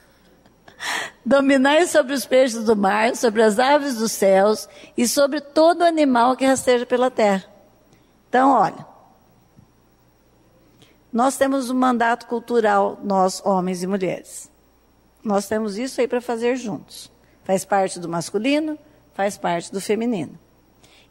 [1.26, 6.36] Dominai sobre os peixes do mar, sobre as aves dos céus e sobre todo animal
[6.36, 7.44] que rasteja pela terra.
[8.28, 8.89] Então, olha.
[11.12, 14.50] Nós temos um mandato cultural, nós, homens e mulheres.
[15.24, 17.10] Nós temos isso aí para fazer juntos.
[17.42, 18.78] Faz parte do masculino,
[19.12, 20.38] faz parte do feminino.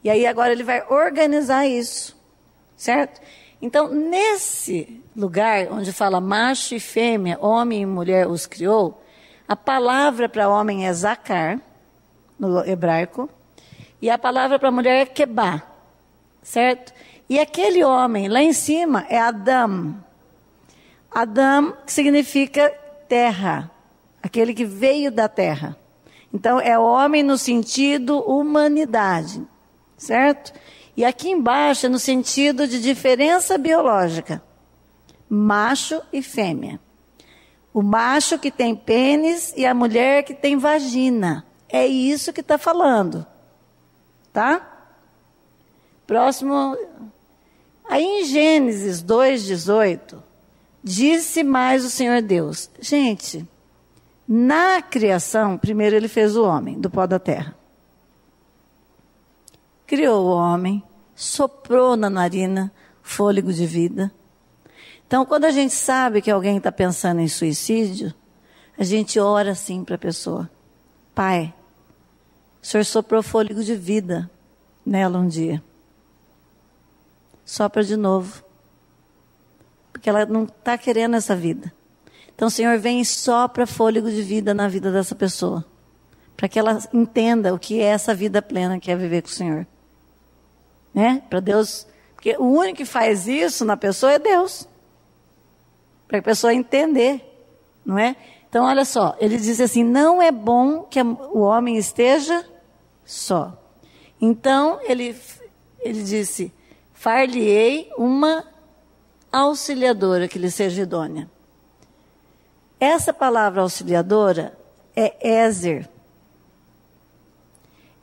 [0.03, 2.17] E aí agora ele vai organizar isso,
[2.75, 3.19] certo?
[3.62, 9.03] Então, nesse lugar onde fala macho e fêmea, homem e mulher os criou,
[9.45, 11.59] a palavra para homem é zakar,
[12.39, 13.29] no hebraico,
[14.01, 15.62] e a palavra para mulher é kebá,
[16.41, 16.93] certo?
[17.30, 19.96] E aquele homem lá em cima é Adam.
[21.12, 22.70] Adam significa
[23.08, 23.70] terra,
[24.22, 25.78] aquele que veio da terra.
[26.34, 29.46] Então, é homem no sentido humanidade,
[29.98, 30.54] certo?
[30.96, 34.44] E aqui embaixo é no sentido de diferença biológica:
[35.30, 36.80] macho e fêmea.
[37.74, 41.46] O macho que tem pênis e a mulher que tem vagina.
[41.68, 43.26] É isso que está falando.
[44.34, 44.68] Tá?
[46.06, 46.75] Próximo.
[47.90, 50.21] Aí em Gênesis 2,18,
[50.83, 52.69] disse mais o Senhor Deus.
[52.79, 53.48] Gente,
[54.27, 57.58] na criação, primeiro ele fez o homem do pó da terra.
[59.87, 60.83] Criou o homem,
[61.15, 62.71] soprou na narina
[63.02, 64.12] fôlego de vida.
[65.08, 68.13] Então, quando a gente sabe que alguém está pensando em suicídio,
[68.77, 70.48] a gente ora assim para a pessoa:
[71.15, 71.56] Pai,
[72.62, 74.29] o Senhor soprou fôlego de vida
[74.85, 75.63] nela um dia.
[77.50, 78.43] Sopra de novo.
[79.91, 81.73] Porque ela não está querendo essa vida.
[82.35, 85.65] Então, Senhor, vem e sopra fôlego de vida na vida dessa pessoa.
[86.37, 89.31] Para que ela entenda o que é essa vida plena que é viver com o
[89.31, 89.65] Senhor.
[90.93, 91.23] Né?
[91.27, 91.87] Para Deus.
[92.13, 94.69] Porque o único que faz isso na pessoa é Deus.
[96.08, 97.19] Para a pessoa entender.
[97.83, 98.15] Não é?
[98.47, 102.45] Então, olha só, ele diz assim: não é bom que o homem esteja
[103.04, 103.60] só.
[104.21, 105.15] Então, ele,
[105.79, 106.54] ele disse:
[107.00, 108.45] far-lhe-ei uma
[109.31, 111.29] auxiliadora que lhe seja idônea.
[112.77, 114.58] Essa palavra auxiliadora
[114.93, 115.89] é Ézer.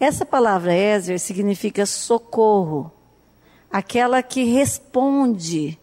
[0.01, 2.91] Essa palavra Ézer significa socorro,
[3.71, 5.79] aquela que responde.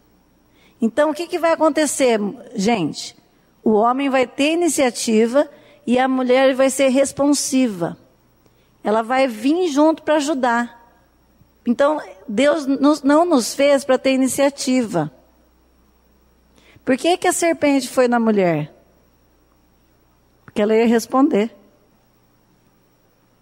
[0.82, 2.20] Então, o que, que vai acontecer,
[2.56, 3.16] gente?
[3.64, 5.48] O homem vai ter iniciativa
[5.86, 7.96] e a mulher vai ser responsiva.
[8.84, 10.83] Ela vai vir junto para ajudar.
[11.66, 12.66] Então, Deus
[13.04, 15.12] não nos fez para ter iniciativa.
[16.84, 18.74] Por que, que a serpente foi na mulher?
[20.44, 21.56] Porque ela ia responder.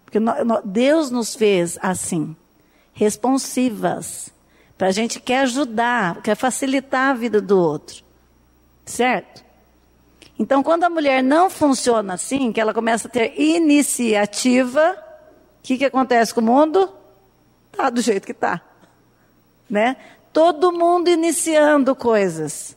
[0.04, 0.18] Porque
[0.64, 2.36] Deus nos fez assim,
[2.92, 4.32] responsivas.
[4.78, 8.04] Para a gente quer ajudar, quer facilitar a vida do outro.
[8.84, 9.44] Certo?
[10.38, 14.92] Então, quando a mulher não funciona assim, que ela começa a ter iniciativa,
[15.58, 16.92] o que, que acontece com o mundo?
[17.72, 18.60] Tá do jeito que tá,
[19.68, 19.96] né?
[20.32, 22.76] Todo mundo iniciando coisas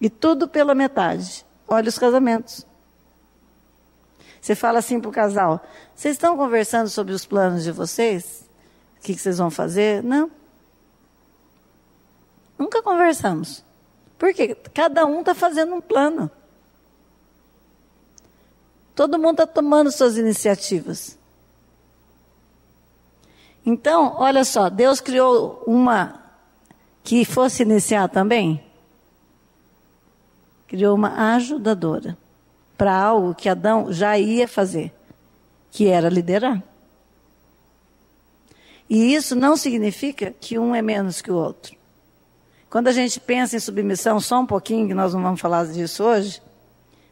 [0.00, 1.46] e tudo pela metade.
[1.68, 2.66] Olha os casamentos.
[4.40, 5.60] Você fala assim para o casal:
[5.94, 8.48] vocês estão conversando sobre os planos de vocês?
[8.98, 10.02] O que, que vocês vão fazer?
[10.02, 10.30] Não.
[12.58, 13.64] Nunca conversamos.
[14.18, 16.30] Porque cada um está fazendo um plano.
[18.94, 21.18] Todo mundo está tomando suas iniciativas.
[23.64, 26.20] Então, olha só, Deus criou uma
[27.02, 28.64] que fosse iniciar também.
[30.66, 32.16] Criou uma ajudadora
[32.76, 34.92] para algo que Adão já ia fazer,
[35.70, 36.62] que era liderar.
[38.88, 41.76] E isso não significa que um é menos que o outro.
[42.70, 46.04] Quando a gente pensa em submissão, só um pouquinho, que nós não vamos falar disso
[46.04, 46.40] hoje,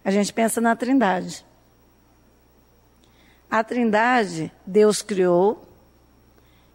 [0.05, 1.45] a gente pensa na Trindade.
[3.51, 5.68] A Trindade, Deus criou,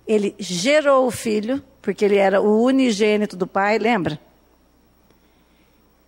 [0.07, 4.19] ele gerou o filho, porque ele era o unigênito do Pai, lembra?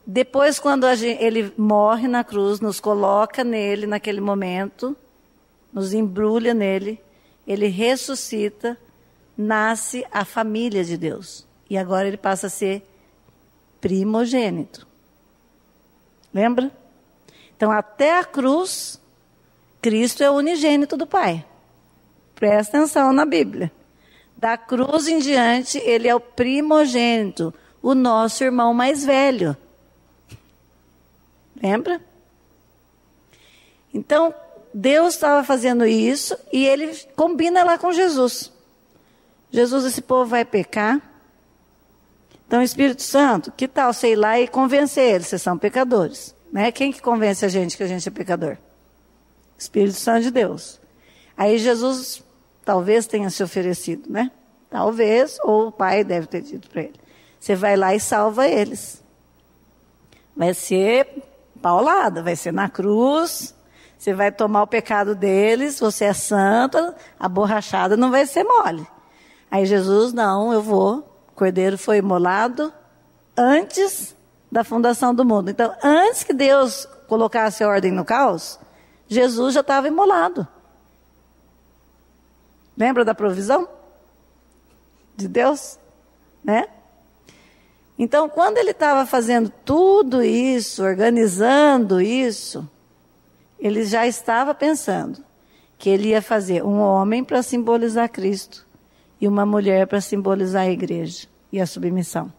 [0.06, 4.96] Depois, quando gente, ele morre na cruz, nos coloca nele naquele momento,
[5.74, 7.02] nos embrulha nele,
[7.48, 8.78] ele ressuscita,
[9.36, 11.48] nasce a família de Deus.
[11.70, 12.84] E agora ele passa a ser
[13.82, 14.88] primogênito.
[16.34, 16.72] Lembra?
[17.56, 19.02] Então, até a cruz,
[19.82, 21.46] Cristo é o unigênito do Pai.
[22.36, 23.72] Presta atenção na Bíblia.
[24.38, 29.56] Da cruz em diante, ele é o primogênito, o nosso irmão mais velho.
[31.62, 32.02] Lembra?
[33.94, 34.34] Então,
[34.74, 38.52] Deus estava fazendo isso e ele combina lá com Jesus.
[39.52, 41.02] Jesus, esse povo vai pecar,
[42.48, 46.36] então, Espírito Santo, que tal ir lá e convencer eles, vocês são pecadores.
[46.52, 46.72] Né?
[46.72, 48.58] Quem que convence a gente que a gente é pecador?
[49.58, 50.80] Espírito Santo de Deus.
[51.36, 52.24] Aí Jesus
[52.66, 54.32] talvez tenha se oferecido, né?
[54.70, 56.96] Talvez, ou o pai deve ter dito para ele.
[57.40, 59.02] Você vai lá e salva eles.
[60.36, 61.24] Vai ser
[61.62, 63.56] paulada, vai ser na cruz.
[63.98, 68.86] Você vai tomar o pecado deles, você é santo, a borrachada não vai ser mole.
[69.50, 72.74] Aí Jesus, não, eu vou cordeiro foi imolado
[73.38, 74.16] antes
[74.52, 75.50] da fundação do mundo.
[75.50, 78.58] Então, antes que Deus colocasse ordem no caos,
[79.08, 80.48] Jesus já estava imolado.
[82.78, 83.68] Lembra da provisão
[85.16, 85.80] de Deus?
[86.44, 86.68] Né?
[87.98, 92.70] Então, quando ele estava fazendo tudo isso, organizando isso,
[93.58, 95.24] ele já estava pensando
[95.78, 98.66] que ele ia fazer um homem para simbolizar Cristo
[99.20, 102.32] e uma mulher para simbolizar a igreja e a submissão.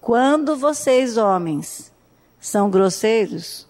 [0.00, 1.92] Quando vocês, homens,
[2.40, 3.68] são grosseiros,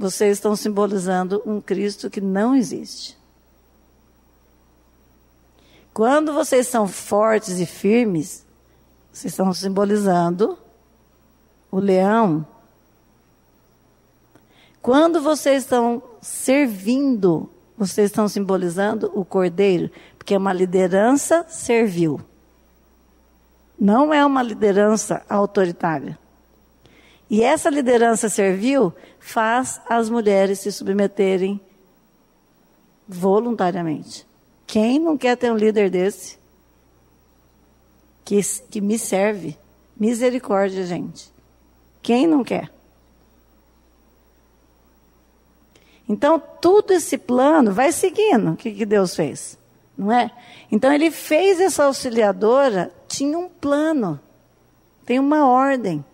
[0.00, 3.18] vocês estão simbolizando um Cristo que não existe.
[5.92, 8.46] Quando vocês são fortes e firmes,
[9.12, 10.58] vocês estão simbolizando
[11.70, 12.46] o leão.
[14.80, 22.20] Quando vocês estão servindo vocês estão simbolizando o cordeiro, porque é uma liderança servil.
[23.78, 26.18] Não é uma liderança autoritária.
[27.30, 31.60] E essa liderança servil faz as mulheres se submeterem
[33.06, 34.26] voluntariamente.
[34.66, 36.38] Quem não quer ter um líder desse?
[38.24, 39.56] Que, que me serve.
[39.96, 41.32] Misericórdia, gente.
[42.02, 42.68] Quem não quer?
[46.08, 49.56] Então, tudo esse plano vai seguindo o que, que Deus fez,
[49.96, 50.28] não é?
[50.72, 54.18] Então, ele fez essa auxiliadora, tinha um plano,
[55.06, 56.04] tem uma ordem.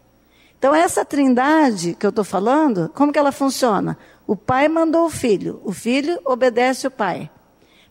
[0.67, 3.97] Então, essa trindade que eu estou falando, como que ela funciona?
[4.27, 7.31] O pai mandou o filho, o filho obedece o pai.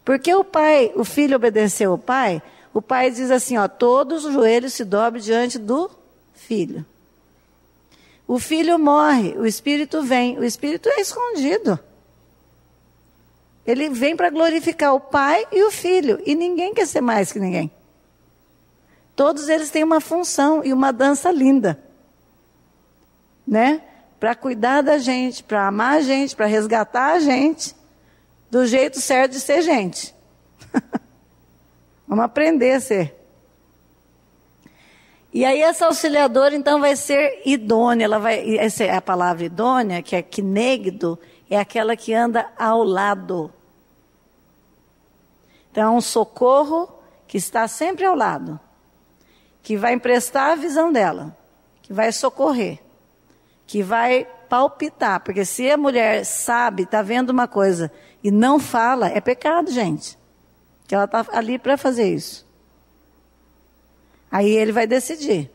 [0.03, 4.33] Porque o pai, o filho obedeceu o pai, o pai diz assim, ó, todos os
[4.33, 5.89] joelhos se dobrem diante do
[6.33, 6.85] filho.
[8.27, 11.79] O filho morre, o espírito vem, o espírito é escondido.
[13.65, 17.39] Ele vem para glorificar o pai e o filho, e ninguém quer ser mais que
[17.39, 17.71] ninguém.
[19.15, 21.84] Todos eles têm uma função e uma dança linda.
[23.47, 23.81] Né?
[24.19, 27.75] Para cuidar da gente, para amar a gente, para resgatar a gente
[28.49, 30.15] do jeito certo de ser gente.
[32.07, 33.15] Vamos aprender a ser.
[35.33, 40.01] E aí essa auxiliadora então vai ser idônea, ela vai, essa é a palavra idônea,
[40.01, 41.19] que é quinegdo,
[41.49, 43.53] é aquela que anda ao lado.
[45.69, 46.87] Então é um socorro
[47.27, 48.57] que está sempre ao lado,
[49.61, 51.37] que vai emprestar a visão dela,
[51.81, 52.79] que vai socorrer,
[53.65, 57.91] que vai palpitar, porque se a mulher sabe, está vendo uma coisa
[58.23, 60.17] e não fala, é pecado, gente.
[60.87, 62.45] Que ela está ali para fazer isso.
[64.31, 65.51] Aí ele vai decidir.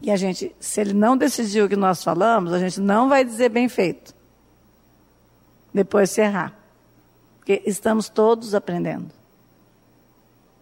[0.00, 3.24] E a gente, se ele não decidir o que nós falamos, a gente não vai
[3.24, 4.14] dizer bem feito.
[5.72, 6.56] Depois se errar.
[7.38, 9.10] Porque estamos todos aprendendo.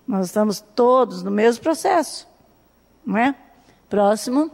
[0.06, 2.28] Nós estamos todos no mesmo processo.
[3.04, 3.34] Não é?
[3.88, 4.50] Próximo.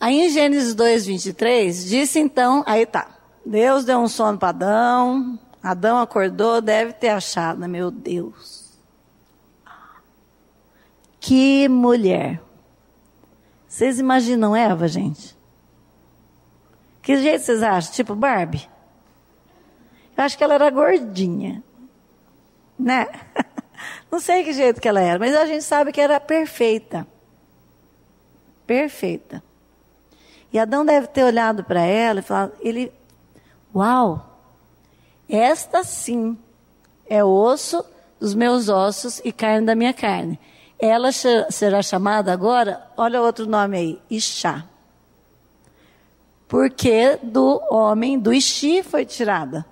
[0.00, 3.18] Aí em Gênesis 2, 23, disse então, aí tá.
[3.44, 5.38] Deus deu um sono para Adão.
[5.62, 8.72] Adão acordou, deve ter achado, meu Deus.
[11.20, 12.40] Que mulher.
[13.68, 15.36] Vocês imaginam Eva, gente?
[17.02, 17.92] Que jeito vocês acham?
[17.92, 18.68] Tipo Barbie?
[20.16, 21.62] Eu acho que ela era gordinha.
[22.78, 23.06] Né?
[24.10, 27.06] Não sei que jeito que ela era, mas a gente sabe que era perfeita.
[28.66, 29.42] Perfeita.
[30.52, 32.92] E Adão deve ter olhado para ela e falado, ele,
[33.74, 34.38] uau,
[35.28, 36.36] esta sim
[37.06, 37.84] é osso
[38.18, 40.38] dos meus ossos e carne da minha carne.
[40.78, 44.64] Ela será chamada agora, olha outro nome aí, Ixá.
[46.48, 49.64] Porque do homem, do Ixi, foi tirada.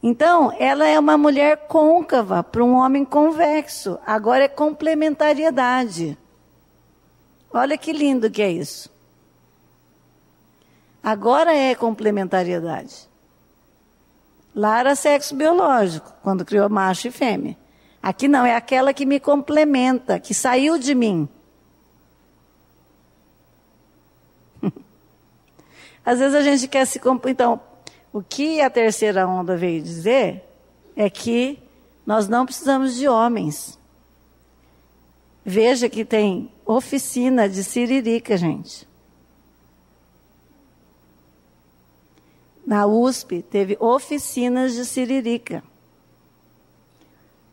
[0.00, 3.98] Então, ela é uma mulher côncava para um homem convexo.
[4.06, 6.16] Agora é complementariedade.
[7.52, 8.90] Olha que lindo que é isso.
[11.02, 13.08] Agora é complementariedade.
[14.54, 17.56] Lá era sexo biológico, quando criou macho e fêmea.
[18.02, 21.28] Aqui não, é aquela que me complementa, que saiu de mim.
[26.04, 27.00] Às vezes a gente quer se.
[27.26, 27.60] Então,
[28.12, 30.44] o que a terceira onda veio dizer
[30.96, 31.62] é que
[32.04, 33.78] nós não precisamos de homens.
[35.44, 38.86] Veja que tem oficina de siririca, gente.
[42.66, 45.64] Na USP teve oficinas de siririca.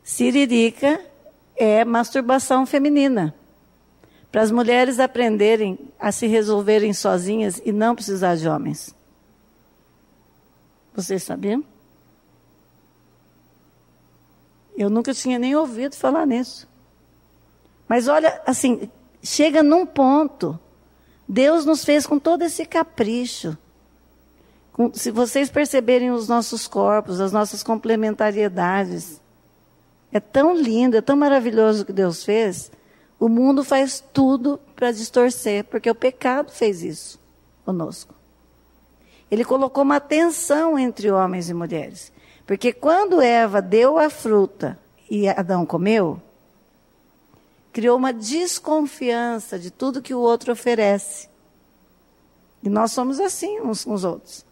[0.04, 1.00] Siririca
[1.56, 3.34] é masturbação feminina.
[4.30, 8.94] Para as mulheres aprenderem a se resolverem sozinhas e não precisar de homens.
[10.94, 11.64] Vocês sabiam?
[14.76, 16.68] Eu nunca tinha nem ouvido falar nisso.
[17.88, 18.90] Mas olha, assim,
[19.26, 20.58] chega num ponto.
[21.28, 23.56] Deus nos fez com todo esse capricho.
[24.72, 29.20] Com, se vocês perceberem os nossos corpos, as nossas complementariedades,
[30.12, 32.70] é tão lindo, é tão maravilhoso o que Deus fez.
[33.18, 37.18] O mundo faz tudo para distorcer, porque o pecado fez isso
[37.64, 38.14] conosco.
[39.30, 42.12] Ele colocou uma tensão entre homens e mulheres.
[42.46, 44.78] Porque quando Eva deu a fruta
[45.10, 46.22] e Adão comeu,
[47.76, 51.28] criou uma desconfiança de tudo que o outro oferece.
[52.62, 54.46] E nós somos assim uns com os outros.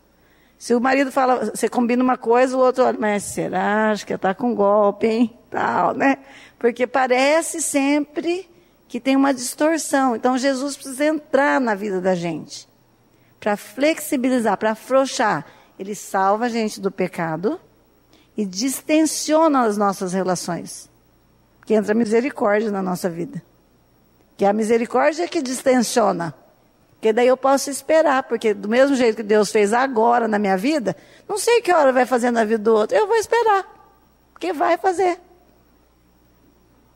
[0.58, 3.92] Se o marido fala, você combina uma coisa, o outro olha, mas será?
[3.92, 5.38] Acho que está com golpe, hein?
[5.48, 6.18] Tal, né?
[6.58, 8.46] Porque parece sempre
[8.86, 10.14] que tem uma distorção.
[10.14, 12.68] Então Jesus precisa entrar na vida da gente
[13.40, 15.46] para flexibilizar, para afrouxar.
[15.78, 17.58] Ele salva a gente do pecado
[18.36, 20.92] e distensiona as nossas relações.
[21.64, 23.42] Que entra a misericórdia na nossa vida.
[24.36, 26.34] Que é a misericórdia que distensiona.
[27.04, 30.56] Porque daí eu posso esperar, porque do mesmo jeito que Deus fez agora na minha
[30.56, 30.96] vida,
[31.28, 33.62] não sei que hora vai fazer na vida do outro, eu vou esperar.
[34.32, 35.20] Porque vai fazer.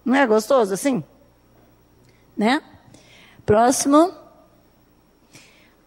[0.02, 1.04] Não é gostoso assim?
[2.34, 2.62] Né?
[3.44, 4.10] Próximo.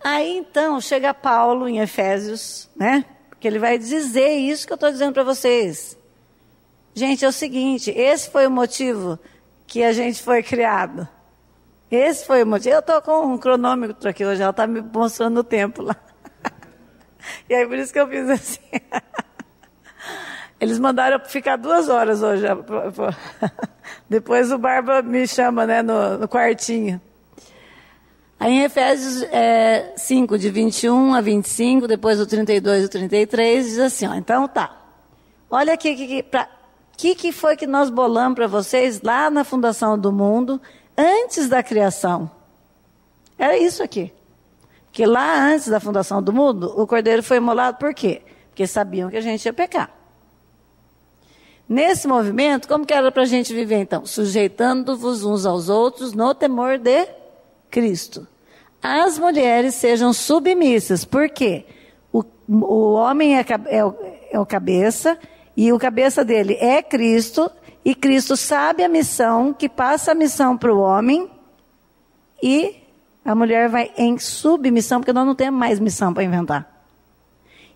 [0.03, 3.05] Aí então chega Paulo em Efésios, né?
[3.29, 5.97] Porque ele vai dizer isso que eu estou dizendo para vocês.
[6.93, 9.19] Gente, é o seguinte: esse foi o motivo
[9.65, 11.07] que a gente foi criado.
[11.89, 12.75] Esse foi o motivo.
[12.75, 15.95] Eu estou com um cronômetro aqui hoje, ela está me mostrando o tempo lá.
[17.47, 18.59] E aí por isso que eu fiz assim.
[20.59, 22.45] Eles mandaram ficar duas horas hoje.
[24.09, 26.99] Depois o Barba me chama né, no, no quartinho.
[28.39, 33.65] Aí em Efésios é, 5, de 21 a 25, depois o 32 e o 33,
[33.67, 34.75] diz assim, ó, então tá.
[35.49, 36.49] Olha aqui, que, que, pra,
[36.97, 40.61] que, que foi que nós bolamos para vocês lá na fundação do mundo,
[40.97, 42.29] antes da criação.
[43.37, 44.13] Era isso aqui.
[44.91, 48.21] Que lá antes da fundação do mundo, o cordeiro foi imolado por quê?
[48.49, 49.89] Porque sabiam que a gente ia pecar.
[51.67, 54.05] Nesse movimento, como que era para a gente viver então?
[54.05, 57.07] Sujeitando-vos uns aos outros no temor de
[57.69, 58.27] Cristo.
[58.83, 61.65] As mulheres sejam submissas, por quê?
[62.11, 63.95] O, o homem é, é, o,
[64.31, 65.17] é o cabeça,
[65.55, 67.51] e o cabeça dele é Cristo,
[67.83, 71.29] e Cristo sabe a missão, que passa a missão para o homem,
[72.41, 72.75] e
[73.23, 76.85] a mulher vai em submissão, porque nós não temos mais missão para inventar.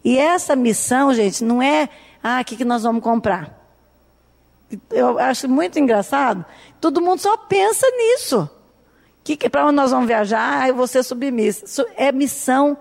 [0.03, 1.89] E essa missão, gente, não é,
[2.23, 3.63] ah, o que, que nós vamos comprar?
[4.91, 6.45] Eu acho muito engraçado,
[6.79, 8.49] todo mundo só pensa nisso.
[9.23, 10.61] Que, que para onde nós vamos viajar?
[10.61, 11.83] Ah, eu vou ser submissa.
[11.97, 12.77] É missão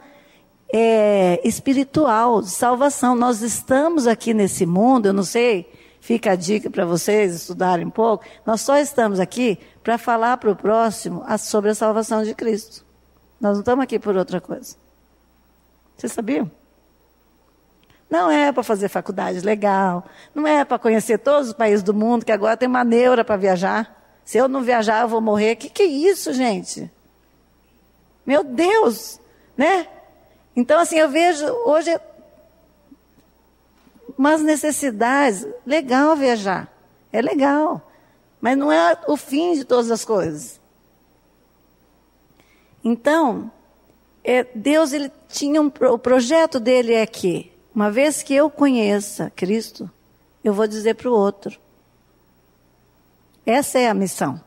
[0.73, 3.15] é, espiritual, de salvação.
[3.15, 7.91] Nós estamos aqui nesse mundo, eu não sei, fica a dica para vocês estudarem um
[7.91, 8.25] pouco.
[8.45, 12.85] Nós só estamos aqui para falar para o próximo sobre a salvação de Cristo.
[13.41, 14.77] Nós não estamos aqui por outra coisa.
[15.97, 16.51] Vocês sabiam?
[18.09, 20.05] Não é para fazer faculdade legal,
[20.35, 23.37] não é para conhecer todos os países do mundo, que agora tem uma neura para
[23.37, 24.21] viajar.
[24.25, 25.57] Se eu não viajar, eu vou morrer.
[25.57, 26.91] Que que é isso, gente?
[28.25, 29.21] Meu Deus,
[29.57, 29.87] né?
[30.57, 31.99] Então, assim, eu vejo hoje
[34.17, 35.47] umas necessidades.
[35.67, 36.73] Legal viajar.
[37.13, 37.91] É legal.
[38.41, 40.61] Mas não é o fim de todas as coisas.
[42.83, 43.51] Então,
[44.23, 49.33] é, Deus ele tinha um, o projeto dele é que, uma vez que eu conheça
[49.35, 49.91] Cristo,
[50.43, 51.59] eu vou dizer para o outro.
[53.47, 54.41] Essa é a missão.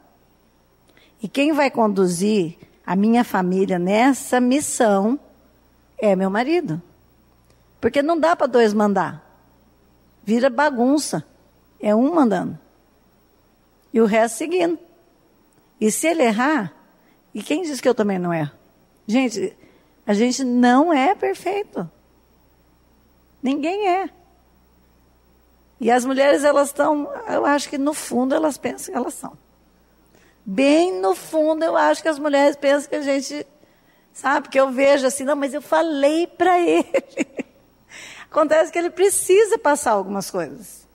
[1.21, 5.19] E quem vai conduzir a minha família nessa missão
[5.97, 6.81] é meu marido.
[7.79, 9.23] Porque não dá para dois mandar.
[10.23, 11.25] Vira bagunça.
[11.79, 12.57] É um mandando.
[13.93, 14.79] E o resto seguindo.
[15.79, 16.73] E se ele errar,
[17.33, 18.51] e quem diz que eu também não erro?
[19.05, 19.55] Gente,
[20.05, 21.89] a gente não é perfeito.
[23.41, 24.09] Ninguém é.
[25.79, 29.37] E as mulheres, elas estão, eu acho que no fundo elas pensam que elas são.
[30.43, 33.45] Bem no fundo, eu acho que as mulheres pensam que a gente
[34.17, 34.49] Sabe?
[34.49, 36.87] Que eu vejo assim, não, mas eu falei para ele.
[38.31, 40.87] Acontece que ele precisa passar algumas coisas.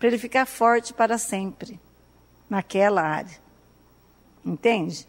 [0.00, 1.80] Para ele ficar forte para sempre.
[2.50, 3.40] Naquela área.
[4.44, 5.06] Entende?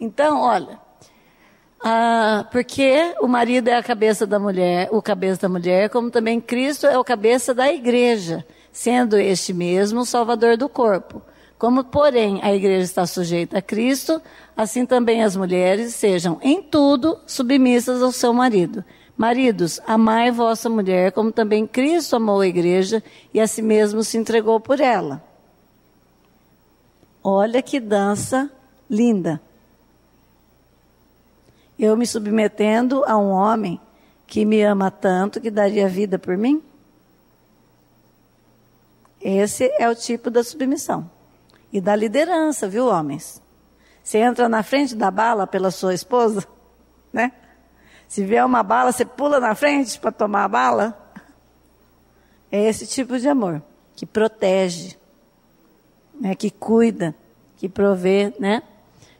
[0.00, 0.80] Então, olha.
[1.84, 6.40] Ah, porque o marido é a cabeça da mulher, o cabeça da mulher, como também
[6.40, 8.42] Cristo é o cabeça da igreja,
[8.72, 11.20] sendo este mesmo o salvador do corpo.
[11.58, 14.20] Como, porém, a igreja está sujeita a Cristo,
[14.54, 18.84] assim também as mulheres sejam, em tudo, submissas ao seu marido.
[19.16, 23.02] Maridos, amai vossa mulher, como também Cristo amou a igreja
[23.32, 25.24] e a si mesmo se entregou por ela.
[27.24, 28.50] Olha que dança
[28.88, 29.40] linda.
[31.78, 33.80] Eu me submetendo a um homem
[34.26, 36.62] que me ama tanto que daria vida por mim?
[39.18, 41.15] Esse é o tipo da submissão
[41.72, 43.42] e da liderança, viu, homens?
[44.02, 46.46] Você entra na frente da bala pela sua esposa,
[47.12, 47.32] né?
[48.08, 51.12] Se vier uma bala, você pula na frente para tomar a bala.
[52.50, 53.62] É esse tipo de amor
[53.96, 54.96] que protege,
[56.20, 56.34] né?
[56.34, 57.14] que cuida,
[57.56, 58.62] que provê, né?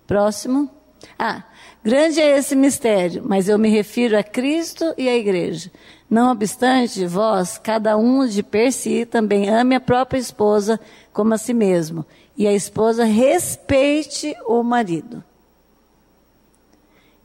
[0.06, 0.70] Próximo.
[1.18, 1.44] Ah,
[1.82, 5.70] grande é esse mistério, mas eu me refiro a Cristo e à igreja.
[6.08, 10.78] Não obstante, vós, cada um de per si, também ame a própria esposa
[11.12, 12.04] como a si mesmo,
[12.36, 15.24] e a esposa respeite o marido.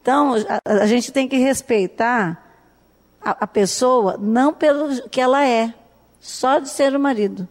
[0.01, 0.33] Então,
[0.65, 2.43] a, a gente tem que respeitar
[3.21, 5.73] a, a, pessoa não pelo que ela é,
[6.19, 7.47] só de ser o marido.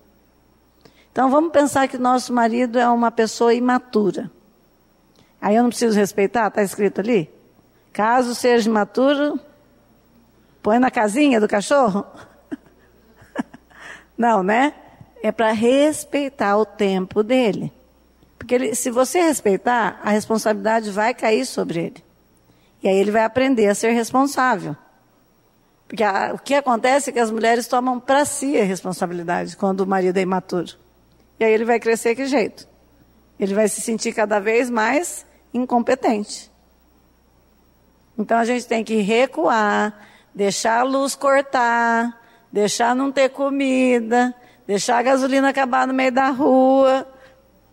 [1.12, 4.30] Então, vamos pensar que nosso marido é uma pessoa imatura.
[5.40, 7.30] Aí eu não preciso respeitar, está escrito ali?
[7.92, 9.38] Caso seja imaturo,
[10.62, 12.04] põe na casinha do cachorro?
[14.16, 14.74] não, né?
[15.22, 17.72] É para respeitar o tempo dele.
[18.38, 22.04] Porque ele, se você respeitar, a responsabilidade vai cair sobre ele.
[22.82, 24.74] E aí ele vai aprender a ser responsável.
[25.86, 29.80] Porque a, o que acontece é que as mulheres tomam para si a responsabilidade quando
[29.80, 30.72] o marido é imaturo.
[31.38, 32.68] E aí ele vai crescer que jeito?
[33.38, 36.50] Ele vai se sentir cada vez mais incompetente.
[38.16, 39.98] Então a gente tem que recuar,
[40.34, 42.20] deixar a luz cortar,
[42.52, 44.34] deixar não ter comida,
[44.70, 47.04] deixar a gasolina acabar no meio da rua.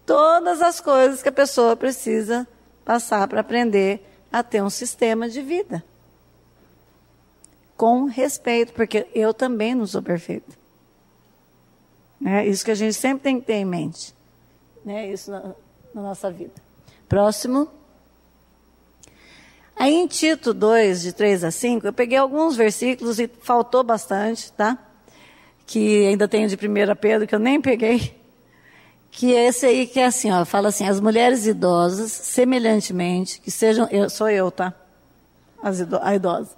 [0.04, 2.48] Todas as coisas que a pessoa precisa
[2.84, 5.84] passar para aprender a ter um sistema de vida.
[7.76, 10.58] Com respeito, porque eu também não sou perfeito.
[12.26, 14.16] É isso que a gente sempre tem que ter em mente.
[14.84, 15.12] Né?
[15.12, 15.54] Isso na,
[15.94, 16.56] na nossa vida.
[17.08, 17.70] Próximo.
[19.76, 24.52] Aí em Tito 2, de 3 a 5, eu peguei alguns versículos e faltou bastante,
[24.54, 24.87] tá?
[25.68, 28.16] Que ainda tenho de 1 Pedro, que eu nem peguei.
[29.12, 33.52] Que é esse aí que é assim, ó, fala assim, as mulheres idosas, semelhantemente, que
[33.52, 34.74] sejam, eu, sou eu, tá?
[35.62, 36.56] As ido, a idosa.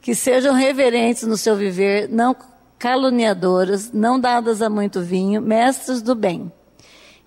[0.00, 2.34] Que sejam reverentes no seu viver, não
[2.78, 6.52] caluniadoras, não dadas a muito vinho, mestras do bem.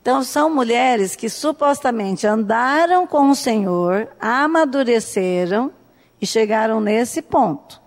[0.02, 5.72] Então, são mulheres que supostamente andaram com o Senhor, amadureceram
[6.20, 7.80] e chegaram nesse ponto.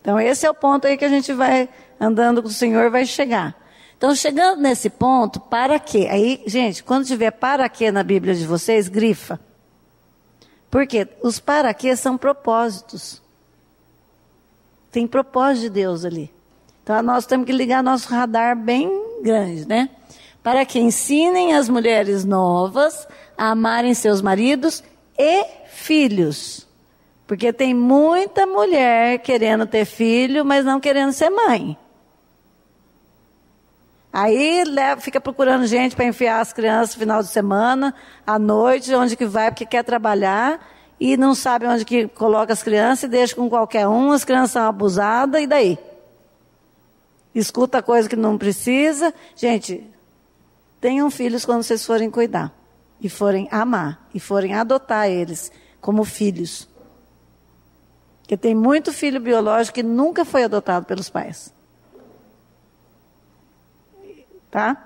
[0.00, 1.68] Então, esse é o ponto aí que a gente vai
[2.00, 3.56] andando com o Senhor, vai chegar.
[3.96, 6.08] Então, chegando nesse ponto, para quê?
[6.10, 9.40] Aí, gente, quando tiver para quê na Bíblia de vocês, grifa.
[10.70, 13.22] Porque os para quê são propósitos.
[14.90, 16.32] Tem propósito de Deus ali.
[16.82, 18.90] Então nós temos que ligar nosso radar bem
[19.22, 19.90] grande, né?
[20.42, 24.82] Para que ensinem as mulheres novas a amarem seus maridos
[25.18, 26.66] e filhos.
[27.26, 31.76] Porque tem muita mulher querendo ter filho, mas não querendo ser mãe.
[34.12, 37.94] Aí leva, fica procurando gente para enfiar as crianças no final de semana,
[38.26, 40.66] à noite, onde que vai, porque quer trabalhar,
[40.98, 44.52] e não sabe onde que coloca as crianças e deixa com qualquer um, as crianças
[44.52, 45.78] são abusadas, e daí?
[47.34, 49.14] escuta coisa que não precisa.
[49.36, 49.88] Gente,
[50.80, 52.52] tenham filhos quando vocês forem cuidar,
[53.00, 56.68] e forem amar, e forem adotar eles como filhos.
[58.22, 61.54] Porque tem muito filho biológico que nunca foi adotado pelos pais.
[64.50, 64.76] Tá?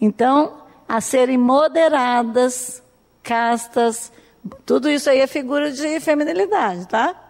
[0.00, 2.82] Então, a serem moderadas,
[3.22, 4.12] castas,
[4.66, 7.24] tudo isso aí é figura de feminilidade, tá?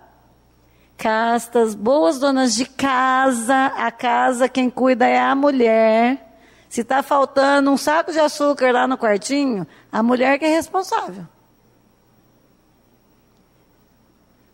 [0.97, 3.67] castas, boas donas de casa.
[3.77, 6.39] A casa, quem cuida é a mulher.
[6.69, 11.25] Se está faltando um saco de açúcar lá no quartinho, a mulher que é responsável.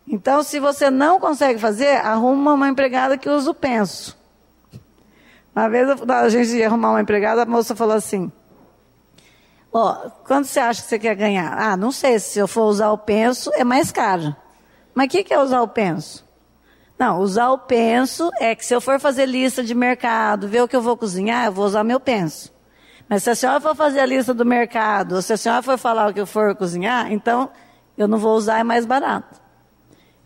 [0.07, 4.19] Então, se você não consegue fazer, arruma uma empregada que usa o penso.
[5.55, 8.31] Uma vez a gente ia arrumar uma empregada, a moça falou assim:
[9.73, 11.53] Ó, oh, quanto você acha que você quer ganhar?
[11.57, 14.35] Ah, não sei, se eu for usar o penso, é mais caro.
[14.93, 16.25] Mas o que, que é usar o penso?
[16.99, 20.67] Não, usar o penso é que se eu for fazer lista de mercado, ver o
[20.67, 22.53] que eu vou cozinhar, eu vou usar meu penso.
[23.09, 25.77] Mas se a senhora for fazer a lista do mercado, ou se a senhora for
[25.77, 27.49] falar o que eu for cozinhar, então
[27.97, 29.41] eu não vou usar, é mais barato.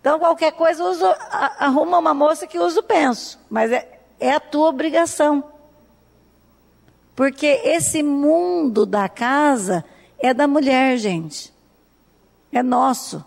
[0.02, 1.06] Então qualquer coisa, uso,
[1.60, 3.40] arruma uma moça que usa o penso.
[3.50, 5.44] Mas é, é a tua obrigação.
[7.16, 9.86] Porque esse mundo da casa
[10.20, 11.54] é da mulher, gente.
[12.52, 13.24] É nosso.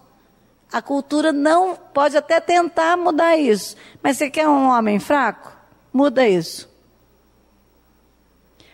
[0.70, 3.76] A cultura não pode até tentar mudar isso.
[4.02, 5.50] Mas você quer um homem fraco?
[5.92, 6.68] Muda isso.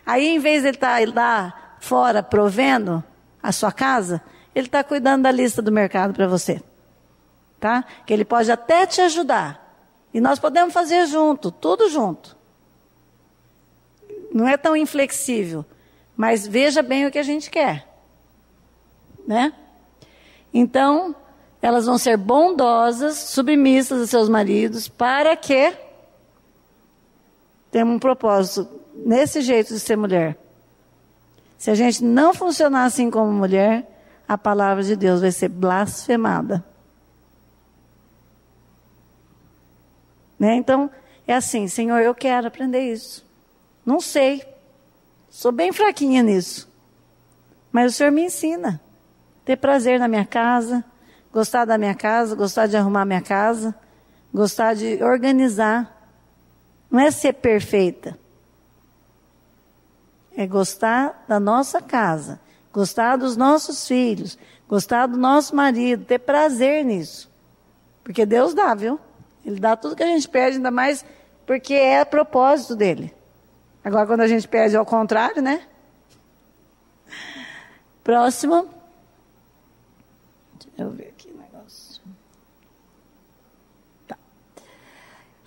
[0.04, 3.02] Aí, em vez de ele estar tá lá fora provendo
[3.42, 4.20] a sua casa,
[4.54, 6.62] ele está cuidando da lista do mercado para você.
[7.60, 7.84] Tá?
[8.04, 9.63] Que ele pode até te ajudar.
[10.14, 12.36] E nós podemos fazer junto, tudo junto.
[14.32, 15.64] Não é tão inflexível,
[16.16, 17.88] mas veja bem o que a gente quer.
[19.26, 19.52] Né?
[20.52, 21.16] Então,
[21.60, 25.76] elas vão ser bondosas, submissas a seus maridos, para que
[27.72, 30.38] tenham um propósito nesse jeito de ser mulher.
[31.58, 33.90] Se a gente não funcionar assim como mulher,
[34.28, 36.64] a palavra de Deus vai ser blasfemada.
[40.44, 40.56] Né?
[40.56, 40.90] Então,
[41.26, 43.24] é assim, Senhor, eu quero aprender isso.
[43.84, 44.44] Não sei.
[45.30, 46.70] Sou bem fraquinha nisso.
[47.72, 48.78] Mas o Senhor me ensina.
[49.42, 50.84] Ter prazer na minha casa,
[51.32, 53.74] gostar da minha casa, gostar de arrumar minha casa,
[54.34, 56.10] gostar de organizar.
[56.90, 58.18] Não é ser perfeita.
[60.36, 62.38] É gostar da nossa casa,
[62.70, 64.36] gostar dos nossos filhos,
[64.68, 67.32] gostar do nosso marido, ter prazer nisso.
[68.02, 69.00] Porque Deus dá, viu?
[69.44, 71.04] Ele dá tudo que a gente pede, ainda mais
[71.46, 73.14] porque é propósito dele.
[73.84, 75.62] Agora, quando a gente pede ao contrário, né?
[78.02, 78.68] Próximo.
[80.58, 81.14] Deixa eu ver.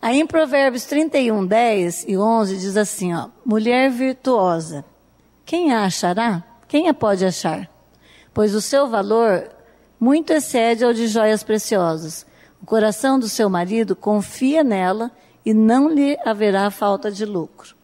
[0.08, 4.86] Aí em Provérbios 31, 10 e 11 diz assim, ó, mulher virtuosa,
[5.44, 6.44] quem a achará?
[6.66, 7.70] Quem a pode achar?
[8.34, 9.50] Pois o seu valor
[10.00, 12.26] muito excede ao de joias preciosas.
[12.62, 15.12] O coração do seu marido confia nela
[15.46, 17.76] e não lhe haverá falta de lucro.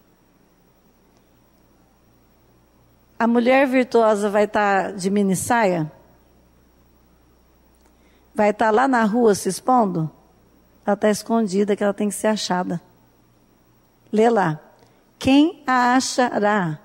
[3.18, 5.90] A mulher virtuosa vai estar de mini saia?
[8.34, 10.10] Vai estar lá na rua se expondo?
[10.84, 12.80] Ela está escondida, que ela tem que ser achada.
[14.12, 14.60] Lê lá.
[15.18, 16.78] Quem a achará?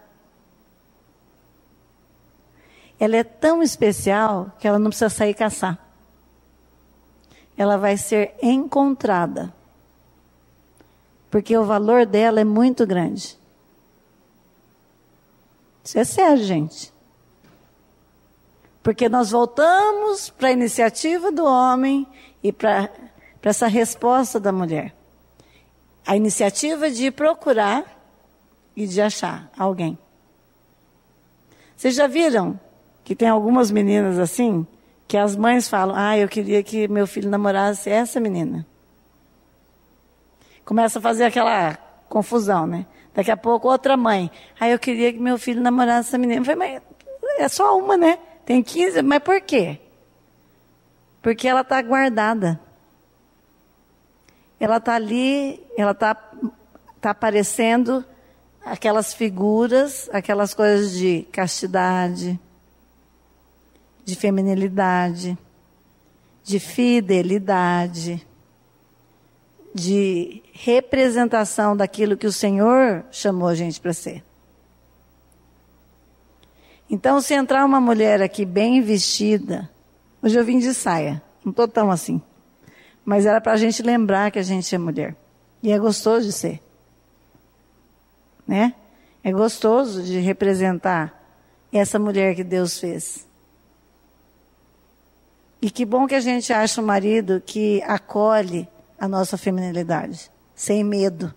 [2.99, 5.88] Ela é tão especial que ela não precisa sair caçar.
[7.59, 9.53] Ela vai ser encontrada.
[11.29, 13.37] Porque o valor dela é muito grande.
[15.83, 16.93] Isso é sério, gente.
[18.81, 22.07] Porque nós voltamos para a iniciativa do homem
[22.41, 22.89] e para
[23.41, 24.95] essa resposta da mulher.
[26.07, 27.83] A iniciativa de procurar
[28.73, 29.99] e de achar alguém.
[31.75, 32.57] Vocês já viram
[33.03, 34.65] que tem algumas meninas assim,
[35.09, 38.65] que as mães falam: Ah, eu queria que meu filho namorasse essa menina.
[40.63, 41.75] Começa a fazer aquela
[42.07, 42.85] confusão, né?
[43.13, 44.29] Daqui a pouco, outra mãe.
[44.59, 46.45] Ah, eu queria que meu filho namorasse essa menina.
[46.45, 46.79] Falei,
[47.19, 48.19] mas é só uma, né?
[48.45, 49.79] Tem 15, mas por quê?
[51.23, 52.59] Porque ela está guardada.
[54.59, 56.13] Ela está ali, ela está
[57.01, 58.05] tá aparecendo
[58.63, 62.39] aquelas figuras, aquelas coisas de castidade,
[64.09, 65.37] de feminilidade,
[66.43, 68.25] de fidelidade,
[69.73, 74.23] de representação daquilo que o Senhor chamou a gente para ser.
[76.89, 79.69] Então, se entrar uma mulher aqui bem vestida,
[80.23, 82.19] hoje eu vim de saia, não estou tão assim,
[83.05, 85.15] mas era para a gente lembrar que a gente é mulher.
[85.61, 86.59] E é gostoso de ser.
[88.47, 88.73] Né?
[89.23, 91.19] É gostoso de representar
[91.71, 93.28] essa mulher que Deus fez.
[95.61, 100.83] E que bom que a gente acha um marido que acolhe a nossa feminilidade, sem
[100.83, 101.33] medo.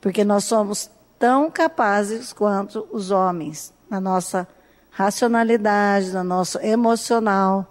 [0.00, 4.48] Porque nós somos tão capazes quanto os homens, na nossa
[4.90, 7.66] racionalidade, no nosso emocional.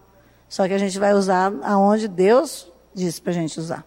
[0.47, 3.86] Só que a gente vai usar aonde Deus disse para a gente usar.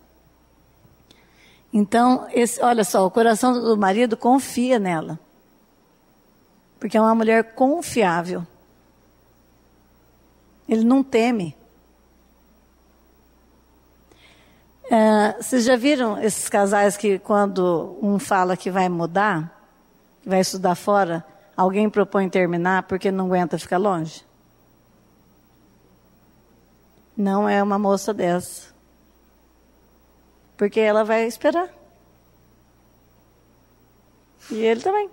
[1.73, 5.19] Então, esse, olha só, o coração do marido confia nela.
[6.79, 8.47] Porque é uma mulher confiável.
[10.69, 11.57] Ele não teme.
[14.91, 19.63] É, vocês já viram esses casais que, quando um fala que vai mudar,
[20.25, 21.25] vai estudar fora,
[21.57, 24.25] alguém propõe terminar porque não aguenta ficar longe?
[27.17, 28.73] Não é uma moça dessa.
[30.57, 31.69] Porque ela vai esperar.
[34.51, 35.11] E ele também.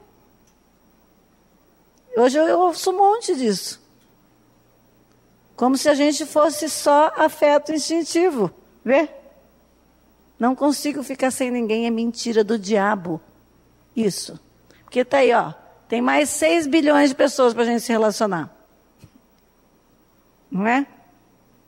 [2.17, 3.81] Hoje eu ouço um monte disso.
[5.59, 8.49] Como se a gente fosse só afeto instintivo.
[8.81, 9.09] Vê?
[10.39, 13.19] Não consigo ficar sem ninguém, é mentira do diabo.
[13.93, 14.39] Isso.
[14.85, 15.51] Porque tá aí, ó.
[15.89, 18.49] Tem mais 6 bilhões de pessoas para a gente se relacionar.
[20.49, 20.87] Não é?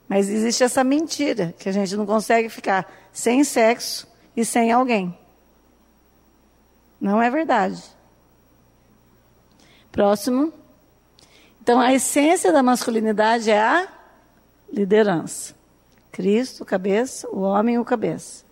[0.08, 5.14] Mas existe essa mentira, que a gente não consegue ficar sem sexo e sem alguém.
[6.98, 7.84] Não é verdade.
[9.92, 10.61] Próximo.
[11.62, 13.88] Então, a essência da masculinidade é a
[14.74, 15.54] liderança.
[16.12, 18.44] Cristo, cabeça, o homem, o cabeça.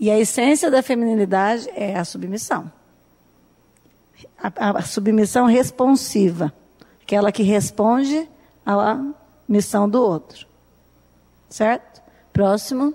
[0.00, 2.72] E a essência da feminilidade é a submissão.
[4.38, 6.52] A, a, submissão responsiva,
[7.02, 8.26] aquela que responde
[8.64, 9.02] à
[9.46, 10.46] missão do outro.
[11.50, 12.02] Certo?
[12.32, 12.94] Próximo.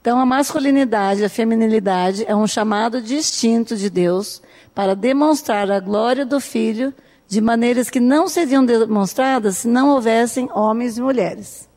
[0.00, 4.40] Então, a masculinidade, a feminilidade é um chamado distinto de Deus
[4.72, 6.94] para demonstrar a glória do Filho
[7.26, 11.68] de maneiras que não seriam demonstradas se não houvessem homens e mulheres.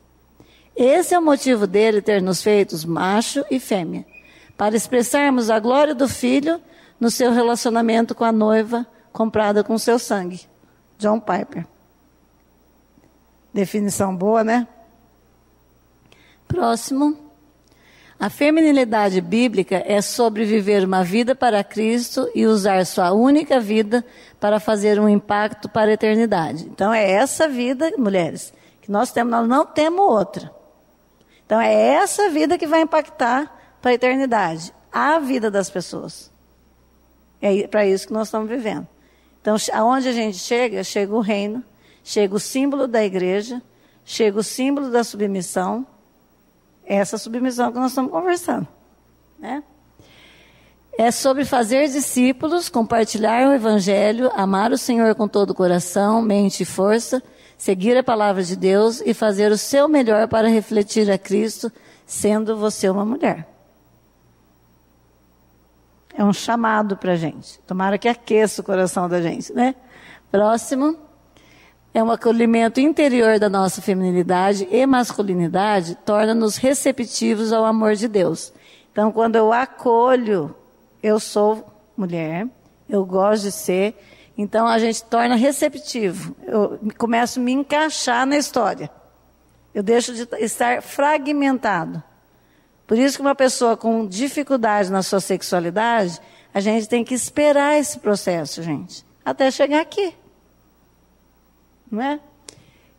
[0.75, 4.05] Esse é o motivo dele ter nos feitos macho e fêmea,
[4.55, 6.61] para expressarmos a glória do filho
[6.99, 10.41] no seu relacionamento com a noiva comprada com seu sangue.
[10.99, 11.65] John Piper.
[13.53, 14.67] Definição boa, né?
[16.47, 17.26] Próximo.
[18.19, 24.03] A feminilidade bíblica é sobre viver uma vida para Cristo e usar sua única vida
[24.39, 26.65] para fazer um impacto para a eternidade.
[26.65, 28.51] Então é essa vida, mulheres,
[28.81, 30.51] que nós temos, nós não temos outra.
[31.45, 36.31] Então é essa vida que vai impactar para a eternidade, a vida das pessoas.
[37.39, 38.87] É para isso que nós estamos vivendo.
[39.39, 41.63] Então, aonde a gente chega, chega o reino,
[42.03, 43.61] chega o símbolo da igreja,
[44.03, 45.85] chega o símbolo da submissão,
[46.87, 48.67] essa submissão que nós estamos conversando.
[49.37, 49.61] Né?
[50.97, 56.63] É sobre fazer discípulos, compartilhar o Evangelho, amar o Senhor com todo o coração, mente
[56.63, 57.21] e força,
[57.57, 61.71] seguir a palavra de Deus e fazer o seu melhor para refletir a Cristo,
[62.05, 63.47] sendo você uma mulher.
[66.15, 67.59] É um chamado para a gente.
[67.67, 69.75] Tomara que aqueça o coração da gente, né?
[70.31, 71.06] Próximo.
[71.97, 78.53] É um acolhimento interior da nossa feminilidade e masculinidade, torna-nos receptivos ao amor de Deus.
[78.91, 80.55] Então, quando eu acolho,
[81.01, 81.65] eu sou
[81.97, 82.47] mulher,
[82.87, 83.95] eu gosto de ser,
[84.37, 86.35] então a gente torna receptivo.
[86.43, 88.91] Eu começo a me encaixar na história.
[89.73, 92.03] Eu deixo de estar fragmentado.
[92.85, 96.21] Por isso que uma pessoa com dificuldade na sua sexualidade,
[96.53, 100.13] a gente tem que esperar esse processo, gente, até chegar aqui.
[101.89, 102.19] Não é?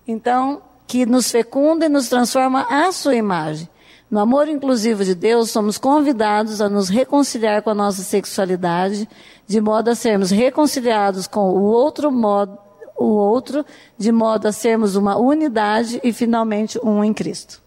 [0.07, 3.69] Então, que nos fecunda e nos transforma à sua imagem.
[4.11, 9.09] No amor inclusivo de Deus, somos convidados a nos reconciliar com a nossa sexualidade,
[9.47, 12.59] de modo a sermos reconciliados com o outro modo,
[12.97, 13.65] o outro,
[13.99, 17.63] de modo a sermos uma unidade e finalmente um em Cristo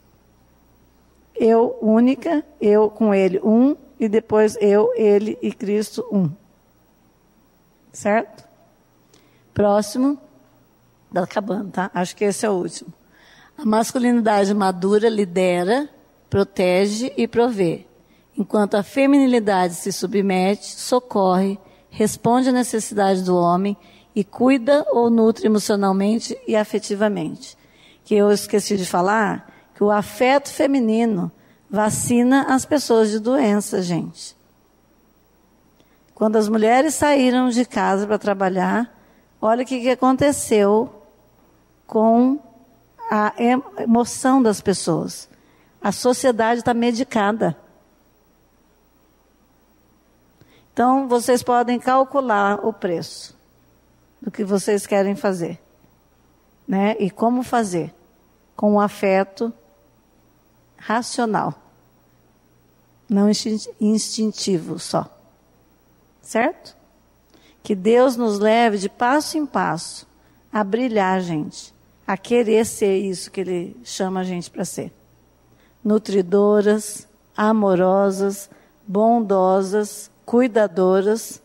[1.41, 6.30] eu única, eu com ele um, e depois eu, ele e Cristo um.
[7.91, 8.47] Certo?
[9.51, 10.19] Próximo.
[11.12, 11.91] Está acabando, tá?
[11.93, 12.93] Acho que esse é o último.
[13.57, 15.89] A masculinidade madura lidera,
[16.30, 17.86] protege e provê,
[18.38, 21.59] enquanto a feminilidade se submete, socorre,
[21.89, 23.76] responde à necessidade do homem
[24.16, 27.57] e cuida ou nutre emocionalmente e afetivamente.
[28.05, 31.30] Que eu esqueci de falar, que o afeto feminino
[31.70, 34.34] vacina as pessoas de doença, gente.
[36.16, 38.97] Quando as mulheres saíram de casa para trabalhar,
[39.41, 41.01] olha o que, que aconteceu
[41.92, 42.39] com
[43.10, 43.34] a
[43.84, 45.28] emoção das pessoas.
[45.82, 47.58] A sociedade está medicada.
[50.72, 53.38] Então, vocês podem calcular o preço
[54.22, 55.62] do que vocês querem fazer.
[56.66, 56.96] Né?
[56.98, 57.94] E como fazer?
[58.56, 59.54] Com o afeto
[60.78, 61.54] racional,
[63.10, 63.30] não
[63.82, 65.14] instintivo só.
[66.22, 66.78] Certo?
[67.62, 70.08] Que Deus nos leve de passo em passo
[70.54, 71.74] a brilhar, gente,
[72.06, 74.91] a querer ser isso que Ele chama a gente para ser.
[75.84, 78.49] Nutridoras, amorosas,
[78.88, 81.41] bondosas, cuidadoras,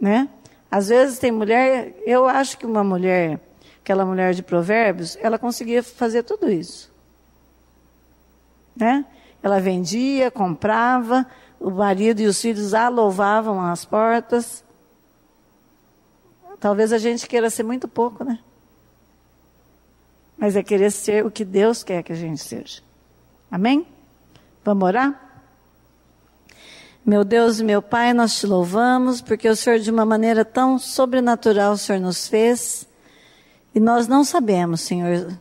[0.00, 0.28] né?
[0.70, 3.40] Às vezes tem mulher, eu acho que uma mulher,
[3.80, 6.92] aquela mulher de provérbios, ela conseguia fazer tudo isso.
[8.74, 9.04] Né?
[9.40, 11.26] Ela vendia, comprava,
[11.60, 14.64] o marido e os filhos a louvavam às portas.
[16.58, 18.40] Talvez a gente queira ser muito pouco, né?
[20.44, 22.82] Mas é querer ser o que Deus quer que a gente seja.
[23.50, 23.86] Amém?
[24.62, 25.42] Vamos orar?
[27.02, 30.78] Meu Deus e meu Pai, nós te louvamos porque o Senhor, de uma maneira tão
[30.78, 32.86] sobrenatural, o Senhor nos fez.
[33.74, 35.32] E nós não sabemos, Senhor,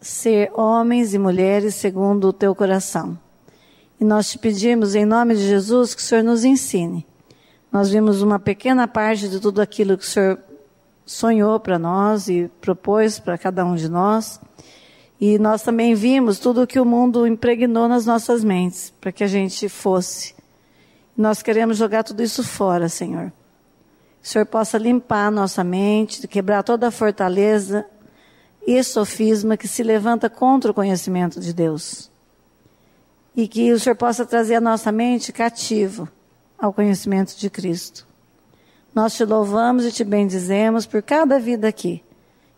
[0.00, 3.18] ser homens e mulheres segundo o teu coração.
[4.00, 7.06] E nós te pedimos, em nome de Jesus, que o Senhor nos ensine.
[7.70, 10.38] Nós vimos uma pequena parte de tudo aquilo que o Senhor
[11.06, 14.40] sonhou para nós e propôs para cada um de nós.
[15.18, 19.24] E nós também vimos tudo o que o mundo impregnou nas nossas mentes, para que
[19.24, 20.34] a gente fosse.
[21.16, 23.32] Nós queremos jogar tudo isso fora, Senhor.
[24.20, 27.86] Que o Senhor possa limpar a nossa mente, quebrar toda a fortaleza
[28.66, 32.10] e sofisma que se levanta contra o conhecimento de Deus.
[33.34, 36.08] E que o Senhor possa trazer a nossa mente cativo
[36.58, 38.05] ao conhecimento de Cristo.
[38.96, 42.02] Nós te louvamos e te bendizemos por cada vida aqui.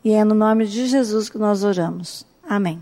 [0.05, 2.24] E é no nome de Jesus que nós oramos.
[2.49, 2.78] Amém.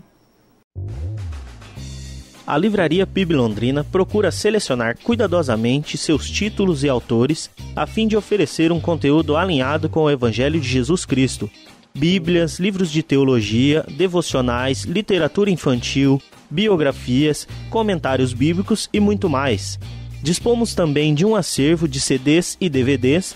[2.45, 8.71] A Livraria PIB Londrina procura selecionar cuidadosamente seus títulos e autores a fim de oferecer
[8.71, 11.49] um conteúdo alinhado com o Evangelho de Jesus Cristo
[11.97, 19.79] Bíblias, livros de teologia, devocionais, literatura infantil, biografias, comentários bíblicos e muito mais.
[20.21, 23.35] Dispomos também de um acervo de CDs e DVDs